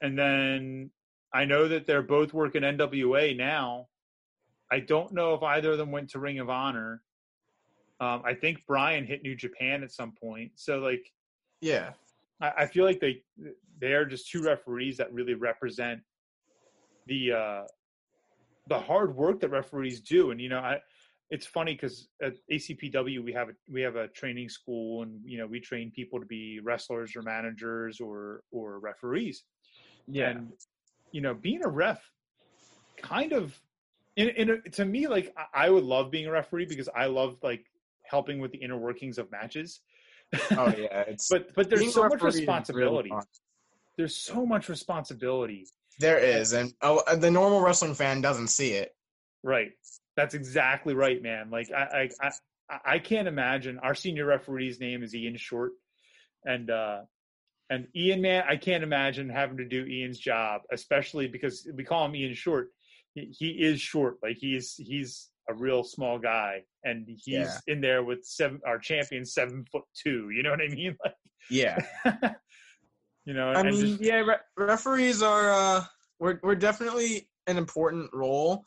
and 0.00 0.18
then 0.18 0.90
I 1.34 1.44
know 1.44 1.66
that 1.66 1.86
they're 1.86 2.02
both 2.02 2.32
working 2.32 2.62
NWA 2.62 3.36
now. 3.36 3.88
I 4.70 4.80
don't 4.80 5.12
know 5.12 5.34
if 5.34 5.42
either 5.42 5.72
of 5.72 5.78
them 5.78 5.90
went 5.90 6.08
to 6.10 6.20
Ring 6.20 6.38
of 6.38 6.48
Honor. 6.48 7.02
Um, 8.00 8.22
I 8.24 8.34
think 8.34 8.62
Brian 8.66 9.04
hit 9.04 9.22
New 9.22 9.34
Japan 9.34 9.82
at 9.82 9.92
some 9.92 10.12
point. 10.12 10.52
So 10.54 10.78
like 10.78 11.12
yeah, 11.60 11.90
I, 12.40 12.52
I 12.58 12.66
feel 12.66 12.84
like 12.84 13.00
they 13.00 13.22
they 13.80 13.92
are 13.92 14.04
just 14.04 14.30
two 14.30 14.42
referees 14.42 14.96
that 14.96 15.12
really 15.12 15.34
represent 15.34 16.00
the 17.06 17.32
uh, 17.32 17.62
the 18.68 18.78
hard 18.78 19.14
work 19.14 19.40
that 19.40 19.50
referees 19.50 20.00
do. 20.00 20.30
And 20.30 20.40
you 20.40 20.48
know, 20.48 20.58
I 20.58 20.78
it's 21.30 21.46
funny 21.46 21.74
because 21.74 22.08
at 22.22 22.34
ACPW 22.52 23.24
we 23.24 23.32
have 23.32 23.48
a 23.48 23.52
we 23.68 23.80
have 23.82 23.96
a 23.96 24.08
training 24.08 24.48
school, 24.48 25.02
and 25.02 25.20
you 25.24 25.38
know 25.38 25.46
we 25.46 25.60
train 25.60 25.90
people 25.90 26.20
to 26.20 26.26
be 26.26 26.60
wrestlers 26.60 27.16
or 27.16 27.22
managers 27.22 28.00
or 28.00 28.42
or 28.50 28.78
referees. 28.78 29.44
yeah, 30.06 30.30
And 30.30 30.52
you 31.14 31.20
know, 31.20 31.32
being 31.32 31.64
a 31.64 31.68
ref, 31.68 32.02
kind 33.00 33.32
of, 33.32 33.56
in, 34.16 34.30
in 34.30 34.50
a, 34.50 34.60
to 34.70 34.84
me, 34.84 35.06
like 35.06 35.32
I, 35.54 35.70
would 35.70 35.84
love 35.84 36.10
being 36.10 36.26
a 36.26 36.30
referee 36.32 36.66
because 36.66 36.88
I 36.92 37.06
love 37.06 37.36
like 37.40 37.64
helping 38.02 38.40
with 38.40 38.50
the 38.50 38.58
inner 38.58 38.76
workings 38.76 39.18
of 39.18 39.30
matches. 39.30 39.78
oh 40.50 40.66
yeah. 40.76 41.04
It's 41.06 41.28
but 41.28 41.54
but 41.54 41.70
there's 41.70 41.94
so 41.94 42.02
much 42.02 42.14
is 42.14 42.22
really 42.22 42.40
responsibility. 42.40 43.12
there's 43.96 44.16
so 44.16 44.44
much 44.44 44.68
responsibility. 44.68 45.68
There 46.00 46.18
is, 46.18 46.52
and 46.52 46.74
oh, 46.82 47.00
the 47.14 47.30
normal 47.30 47.60
wrestling 47.60 47.94
fan 47.94 48.20
doesn't 48.20 48.48
see 48.48 48.72
it. 48.72 48.92
Right. 49.44 49.70
That's 50.16 50.34
exactly 50.34 50.94
right, 50.94 51.22
man. 51.22 51.48
Like 51.48 51.70
I 51.70 52.10
I 52.20 52.28
I, 52.68 52.78
I 52.84 52.98
can't 52.98 53.28
imagine 53.28 53.78
our 53.78 53.94
senior 53.94 54.26
referee's 54.26 54.80
name 54.80 55.04
is 55.04 55.14
Ian 55.14 55.36
Short, 55.36 55.74
and 56.44 56.70
uh, 56.70 57.02
and 57.70 57.86
Ian, 57.96 58.20
man, 58.22 58.44
I 58.48 58.56
can't 58.56 58.84
imagine 58.84 59.28
having 59.28 59.56
to 59.58 59.64
do 59.64 59.84
Ian's 59.86 60.18
job, 60.18 60.62
especially 60.72 61.28
because 61.28 61.66
we 61.74 61.84
call 61.84 62.04
him 62.06 62.14
Ian 62.14 62.34
Short. 62.34 62.68
He, 63.14 63.26
he 63.38 63.48
is 63.50 63.80
short, 63.80 64.16
like 64.22 64.36
he's 64.38 64.74
he's 64.76 65.30
a 65.48 65.54
real 65.54 65.84
small 65.84 66.18
guy, 66.18 66.62
and 66.84 67.06
he's 67.06 67.22
Yeah. 67.26 67.58
in 67.66 67.80
there 67.80 68.02
with 68.02 68.24
seven 68.24 68.60
our 68.66 68.78
champion 68.78 69.24
seven 69.24 69.64
foot 69.70 69.84
two. 70.02 70.30
You 70.30 70.42
know 70.42 70.50
what 70.50 70.60
I 70.60 70.68
mean? 70.68 70.96
Like, 71.04 71.14
Yeah, 71.50 71.78
you 73.24 73.34
know, 73.34 73.50
I 73.52 73.62
mean, 73.62 73.80
just- 73.80 74.00
yeah, 74.00 74.20
re- 74.20 74.36
referees 74.56 75.22
are 75.22 75.50
uh, 75.52 75.84
we're 76.18 76.40
we're 76.42 76.54
definitely 76.54 77.28
an 77.46 77.56
important 77.58 78.10
role, 78.12 78.64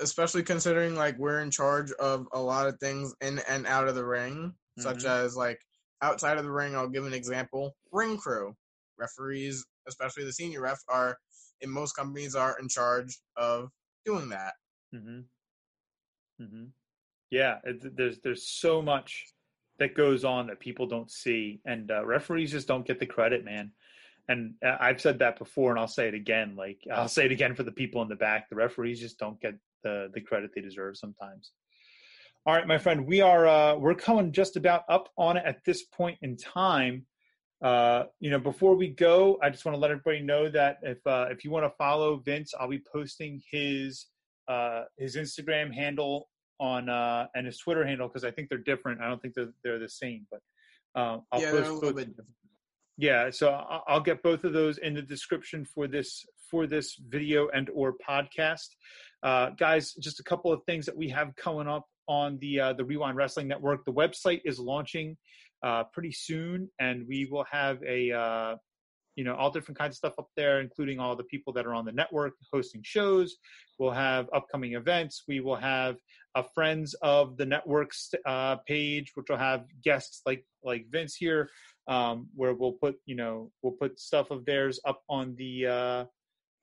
especially 0.00 0.42
considering 0.42 0.94
like 0.94 1.16
we're 1.18 1.40
in 1.40 1.50
charge 1.50 1.90
of 1.92 2.26
a 2.32 2.40
lot 2.40 2.66
of 2.66 2.78
things 2.80 3.14
in 3.20 3.40
and 3.48 3.66
out 3.66 3.88
of 3.88 3.94
the 3.94 4.04
ring, 4.04 4.52
such 4.78 5.04
Mhm. 5.04 5.08
as 5.24 5.36
like 5.36 5.60
outside 6.02 6.38
of 6.38 6.44
the 6.44 6.50
ring. 6.50 6.74
I'll 6.74 6.88
give 6.88 7.06
an 7.06 7.14
example: 7.14 7.74
ring 7.92 8.16
crew, 8.16 8.54
referees, 8.98 9.64
especially 9.88 10.24
the 10.24 10.32
senior 10.32 10.62
ref, 10.62 10.78
are 10.88 11.16
in 11.60 11.70
most 11.70 11.92
companies 11.96 12.34
are 12.34 12.56
in 12.60 12.68
charge 12.68 13.18
of 13.36 13.70
doing 14.04 14.28
that. 14.30 14.54
Mm-hmm. 14.94 15.20
Mm-hmm. 16.42 16.64
Yeah, 17.30 17.58
it, 17.64 17.96
there's 17.96 18.18
there's 18.20 18.48
so 18.48 18.82
much 18.82 19.26
that 19.78 19.94
goes 19.94 20.24
on 20.24 20.46
that 20.48 20.60
people 20.60 20.86
don't 20.86 21.10
see, 21.10 21.60
and 21.64 21.90
uh, 21.90 22.04
referees 22.04 22.52
just 22.52 22.68
don't 22.68 22.86
get 22.86 23.00
the 23.00 23.06
credit, 23.06 23.44
man. 23.44 23.72
And 24.28 24.54
uh, 24.64 24.76
I've 24.78 25.00
said 25.00 25.18
that 25.20 25.38
before, 25.38 25.70
and 25.70 25.80
I'll 25.80 25.88
say 25.88 26.08
it 26.08 26.14
again. 26.14 26.54
Like 26.56 26.78
I'll 26.92 27.08
say 27.08 27.24
it 27.24 27.32
again 27.32 27.54
for 27.54 27.62
the 27.62 27.72
people 27.72 28.02
in 28.02 28.08
the 28.08 28.16
back. 28.16 28.48
The 28.48 28.56
referees 28.56 29.00
just 29.00 29.18
don't 29.18 29.40
get 29.40 29.54
the 29.82 30.10
the 30.14 30.20
credit 30.20 30.50
they 30.54 30.60
deserve 30.60 30.96
sometimes. 30.96 31.52
All 32.46 32.54
right, 32.54 32.66
my 32.66 32.78
friend, 32.78 33.06
we 33.06 33.20
are 33.20 33.46
uh, 33.46 33.76
we're 33.76 33.94
coming 33.94 34.32
just 34.32 34.56
about 34.56 34.84
up 34.88 35.10
on 35.18 35.36
it 35.36 35.44
at 35.44 35.62
this 35.66 35.84
point 35.84 36.16
in 36.22 36.38
time. 36.38 37.04
uh, 37.62 38.04
you 38.18 38.30
know, 38.30 38.38
before 38.38 38.74
we 38.74 38.88
go, 38.88 39.38
I 39.42 39.50
just 39.50 39.66
want 39.66 39.76
to 39.76 39.78
let 39.78 39.90
everybody 39.90 40.20
know 40.20 40.48
that 40.48 40.78
if 40.82 41.06
uh, 41.06 41.26
if 41.30 41.44
you 41.44 41.50
want 41.50 41.66
to 41.66 41.72
follow 41.76 42.16
Vince, 42.16 42.54
I'll 42.58 42.68
be 42.68 42.82
posting 42.90 43.42
his 43.50 44.06
uh, 44.48 44.84
his 44.96 45.16
Instagram 45.16 45.72
handle 45.72 46.28
on 46.58 46.88
uh, 46.88 47.26
and 47.34 47.44
his 47.44 47.58
Twitter 47.58 47.86
handle 47.86 48.08
because 48.08 48.24
I 48.24 48.30
think 48.30 48.48
they're 48.48 48.58
different. 48.58 49.02
I 49.02 49.08
don't 49.08 49.20
think 49.20 49.34
they're 49.34 49.52
they're 49.62 49.78
the 49.78 49.90
same, 49.90 50.26
but 50.30 50.40
uh, 50.94 51.18
I'll 51.32 51.42
yeah, 51.42 51.50
post 51.50 51.82
both. 51.82 52.06
Yeah, 52.96 53.30
so 53.30 53.50
I'll 53.86 54.00
get 54.00 54.22
both 54.22 54.44
of 54.44 54.52
those 54.54 54.78
in 54.78 54.94
the 54.94 55.02
description 55.02 55.66
for 55.66 55.86
this 55.86 56.24
for 56.50 56.66
this 56.66 56.96
video 57.08 57.48
and 57.50 57.68
or 57.74 57.96
podcast. 58.08 58.68
Uh, 59.22 59.50
guys, 59.50 59.92
just 60.00 60.20
a 60.20 60.22
couple 60.22 60.50
of 60.50 60.62
things 60.64 60.86
that 60.86 60.96
we 60.96 61.10
have 61.10 61.36
coming 61.36 61.68
up 61.68 61.86
on 62.08 62.38
the 62.38 62.60
uh, 62.60 62.72
the 62.72 62.84
Wre-Wind 62.84 63.16
Wrestling 63.16 63.48
Network. 63.48 63.84
The 63.84 63.92
website 63.92 64.40
is 64.44 64.58
launching 64.58 65.16
uh, 65.62 65.84
pretty 65.84 66.12
soon, 66.12 66.68
and 66.78 67.06
we 67.08 67.26
will 67.30 67.44
have 67.50 67.82
a 67.82 68.12
uh, 68.12 68.56
you 69.16 69.24
know 69.24 69.34
all 69.34 69.50
different 69.50 69.78
kinds 69.78 69.94
of 69.94 69.96
stuff 69.96 70.14
up 70.18 70.28
there, 70.36 70.60
including 70.60 70.98
all 70.98 71.16
the 71.16 71.24
people 71.24 71.52
that 71.54 71.66
are 71.66 71.74
on 71.74 71.84
the 71.84 71.92
network 71.92 72.32
hosting 72.52 72.82
shows. 72.84 73.36
We'll 73.78 73.90
have 73.90 74.28
upcoming 74.32 74.74
events. 74.74 75.24
We 75.28 75.40
will 75.40 75.56
have 75.56 75.96
a 76.34 76.44
friends 76.54 76.94
of 77.02 77.36
the 77.36 77.46
networks 77.46 78.10
uh, 78.24 78.56
page, 78.66 79.12
which 79.14 79.26
will 79.28 79.36
have 79.36 79.64
guests 79.82 80.22
like 80.26 80.44
like 80.62 80.86
Vince 80.90 81.16
here 81.16 81.50
um, 81.90 82.28
where 82.34 82.54
we'll 82.54 82.72
put 82.72 82.96
you 83.04 83.16
know 83.16 83.50
we'll 83.62 83.72
put 83.72 84.00
stuff 84.00 84.30
of 84.30 84.44
theirs 84.46 84.80
up 84.86 85.02
on 85.08 85.34
the 85.36 85.66
uh, 85.66 86.04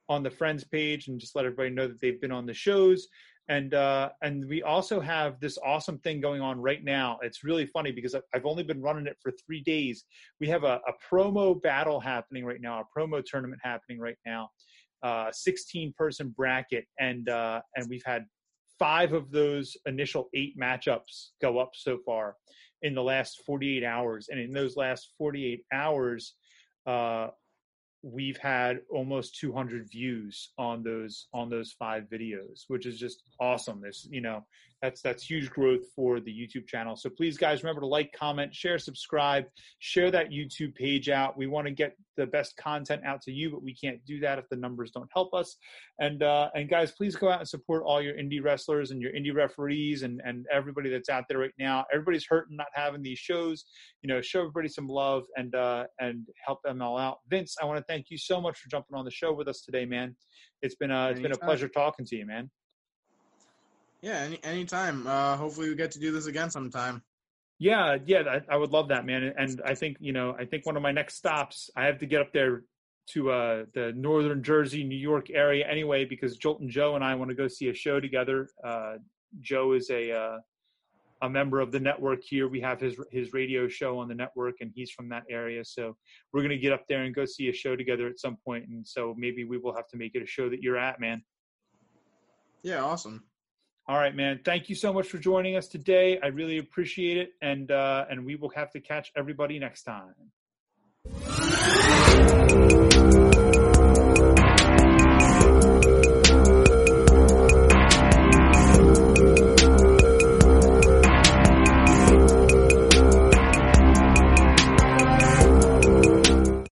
on 0.10 0.24
the 0.24 0.32
friends 0.32 0.64
page 0.64 1.08
and 1.08 1.20
just 1.20 1.36
let 1.36 1.46
everybody 1.46 1.70
know 1.70 1.88
that 1.88 2.00
they've 2.00 2.22
been 2.22 2.32
on 2.32 2.46
the 2.46 2.54
shows 2.54 3.08
and 3.50 3.74
uh, 3.74 4.10
and 4.22 4.48
we 4.48 4.62
also 4.64 5.00
have 5.00 5.40
this 5.40 5.58
awesome 5.66 6.00
thing 6.00 6.20
going 6.20 6.42
on 6.42 6.60
right 6.60 6.84
now. 6.84 7.18
It's 7.22 7.44
really 7.44 7.66
funny 7.66 7.92
because 7.92 8.16
I've 8.34 8.46
only 8.46 8.64
been 8.64 8.82
running 8.82 9.08
it 9.08 9.18
for 9.22 9.32
three 9.46 9.62
days. 9.62 10.04
We 10.40 10.48
have 10.48 10.64
a, 10.64 10.82
a 10.88 10.94
promo 11.14 11.62
battle 11.62 12.00
happening 12.00 12.46
right 12.46 12.62
now, 12.62 12.82
a 12.82 13.00
promo 13.00 13.24
tournament 13.24 13.62
happening 13.64 14.00
right 14.00 14.18
now, 14.26 14.50
uh, 15.04 15.32
16 15.32 15.94
person 15.98 16.34
bracket, 16.36 16.86
and 17.00 17.30
uh, 17.30 17.62
and 17.76 17.88
we've 17.90 18.04
had 18.06 18.26
five 18.78 19.14
of 19.14 19.32
those 19.32 19.76
initial 19.86 20.30
eight 20.34 20.58
matchups 20.60 21.30
go 21.42 21.58
up 21.58 21.72
so 21.74 21.98
far 22.06 22.36
in 22.84 22.94
the 22.94 23.02
last 23.02 23.42
48 23.46 23.84
hours. 23.84 24.28
And 24.30 24.40
in 24.40 24.52
those 24.52 24.76
last 24.76 25.14
48 25.18 25.62
hours, 25.74 26.36
uh, 26.86 27.30
we've 28.12 28.38
had 28.38 28.80
almost 28.90 29.36
200 29.40 29.90
views 29.90 30.52
on 30.58 30.84
those 30.84 31.28
on 31.34 31.50
those 31.50 31.74
five 31.78 32.04
videos 32.04 32.64
which 32.68 32.86
is 32.86 33.00
just 33.00 33.24
awesome. 33.40 33.82
This 33.82 34.08
you 34.10 34.22
know 34.22 34.46
that's 34.82 35.02
that's 35.02 35.24
huge 35.24 35.50
growth 35.50 35.82
for 35.96 36.20
the 36.20 36.32
youtube 36.32 36.68
channel. 36.68 36.96
So 36.96 37.10
please 37.10 37.38
guys 37.38 37.64
remember 37.64 37.82
to 37.82 37.88
like 37.88 38.14
comment 38.14 38.54
share 38.54 38.78
subscribe 38.78 39.46
share 39.80 40.12
that 40.12 40.30
youtube 40.30 40.76
page 40.76 41.10
out. 41.10 41.38
We 41.38 41.48
want 41.48 41.68
to 41.68 41.74
get 41.74 41.96
the 42.16 42.28
best 42.28 42.56
content 42.58 43.02
out 43.06 43.22
to 43.24 43.32
you 43.32 43.50
but 43.50 43.64
we 43.64 43.74
can't 43.74 44.04
do 44.06 44.20
that 44.20 44.38
if 44.38 44.46
the 44.50 44.56
numbers 44.56 44.92
don't 44.92 45.10
help 45.14 45.34
us. 45.34 45.58
And 46.00 46.22
uh 46.22 46.50
and 46.54 46.70
guys 46.70 46.92
please 46.92 47.16
go 47.16 47.30
out 47.30 47.40
and 47.40 47.48
support 47.48 47.84
all 47.86 48.02
your 48.02 48.14
indie 48.14 48.44
wrestlers 48.44 48.92
and 48.92 49.02
your 49.02 49.12
indie 49.14 49.34
referees 49.34 50.04
and 50.04 50.22
and 50.24 50.46
everybody 50.52 50.90
that's 50.90 51.10
out 51.10 51.26
there 51.28 51.40
right 51.40 51.52
now. 51.58 51.86
Everybody's 51.92 52.26
hurting 52.28 52.56
not 52.56 52.68
having 52.74 53.02
these 53.02 53.20
shows. 53.20 53.66
You 54.04 54.10
know 54.10 54.22
show 54.22 54.42
everybody 54.42 54.68
some 54.68 54.88
love 54.88 55.24
and 55.38 55.56
uh 55.56 55.86
and 56.00 56.28
help 56.46 56.60
them 56.64 56.82
all 56.82 56.98
out. 56.98 57.18
Vince 57.30 57.56
i 57.62 57.66
want 57.66 57.78
to 57.80 57.86
thank 57.88 58.08
you 58.10 58.18
so 58.18 58.40
much 58.40 58.60
for 58.60 58.70
jumping 58.70 58.96
on 58.96 59.06
the 59.06 59.12
show 59.12 59.34
with 59.34 59.48
us 59.48 59.62
today 59.62 59.86
man. 59.86 60.16
It's 60.62 60.76
been 60.76 60.92
a 60.92 61.10
it's 61.10 61.20
been 61.20 61.32
a 61.32 61.38
pleasure 61.38 61.68
talking 61.68 62.06
to 62.06 62.16
you 62.16 62.26
man 62.28 62.50
yeah, 64.02 64.20
any 64.20 64.44
anytime. 64.44 65.08
Uh, 65.08 65.36
hopefully, 65.36 65.70
we 65.70 65.76
get 65.76 65.92
to 65.92 66.00
do 66.00 66.12
this 66.12 66.28
again 66.28 66.50
sometime. 66.50 67.02
Yeah, 67.60 67.98
yeah, 68.06 68.22
I, 68.30 68.54
I, 68.54 68.58
would 68.58 68.70
love 68.70 68.90
that, 68.90 69.06
man. 69.06 69.34
And 69.36 69.62
I 69.66 69.74
think 69.74 69.98
you 70.00 70.14
know, 70.14 70.36
I 70.38 70.46
think 70.46 70.66
one 70.66 70.78
of 70.78 70.84
my 70.84 70.92
next 70.92 71.16
stops, 71.16 71.72
I 71.76 71.86
have 71.86 71.98
to 72.00 72.06
get 72.06 72.22
up 72.22 72.32
there 72.32 72.64
to 73.12 73.32
uh, 73.32 73.66
the 73.74 73.94
northern 73.96 74.44
Jersey, 74.44 74.84
New 74.84 74.98
York 74.98 75.30
area 75.32 75.66
anyway, 75.68 76.06
because 76.06 76.38
Joltin' 76.38 76.70
Joe 76.70 76.96
and 76.96 77.04
I 77.04 77.16
want 77.16 77.30
to 77.30 77.36
go 77.36 77.48
see 77.48 77.70
a 77.70 77.74
show 77.74 78.00
together. 78.00 78.50
Uh, 78.64 78.98
Joe 79.42 79.74
is 79.74 79.90
a 79.90 80.12
uh, 80.12 80.38
a 81.24 81.30
member 81.30 81.60
of 81.60 81.72
the 81.72 81.80
network 81.80 82.22
here. 82.24 82.48
We 82.48 82.62
have 82.62 82.80
his 82.80 82.96
his 83.12 83.34
radio 83.34 83.68
show 83.68 83.98
on 83.98 84.08
the 84.08 84.16
network, 84.16 84.56
and 84.62 84.72
he's 84.76 84.92
from 84.92 85.10
that 85.10 85.24
area. 85.30 85.66
So 85.66 85.98
we're 86.32 86.44
gonna 86.44 86.58
get 86.58 86.74
up 86.74 86.84
there 86.88 87.04
and 87.04 87.16
go 87.16 87.26
see 87.26 87.50
a 87.50 87.54
show 87.54 87.76
together 87.76 88.08
at 88.08 88.20
some 88.20 88.38
point. 88.46 88.68
And 88.68 88.88
so 88.88 89.16
maybe 89.18 89.46
we 89.46 89.58
will 89.58 89.76
have 89.76 89.88
to 89.90 89.98
make 89.98 90.14
it 90.14 90.22
a 90.22 90.28
show 90.28 90.50
that 90.50 90.62
you're 90.62 90.78
at, 90.78 91.00
man. 91.00 91.24
Yeah, 92.62 92.84
awesome. 92.84 93.24
All 93.90 93.98
right, 93.98 94.14
man. 94.14 94.42
Thank 94.44 94.68
you 94.68 94.76
so 94.76 94.92
much 94.92 95.08
for 95.08 95.18
joining 95.18 95.56
us 95.56 95.68
today. 95.68 96.20
I 96.22 96.28
really 96.28 96.58
appreciate 96.58 97.18
it, 97.18 97.32
and 97.42 97.72
uh, 97.72 98.06
and 98.10 98.26
we 98.26 98.36
will 98.36 98.50
have 98.50 98.70
to 98.72 98.82
catch 98.82 99.14
everybody 99.16 99.60
next 99.60 99.84
time. 99.84 100.14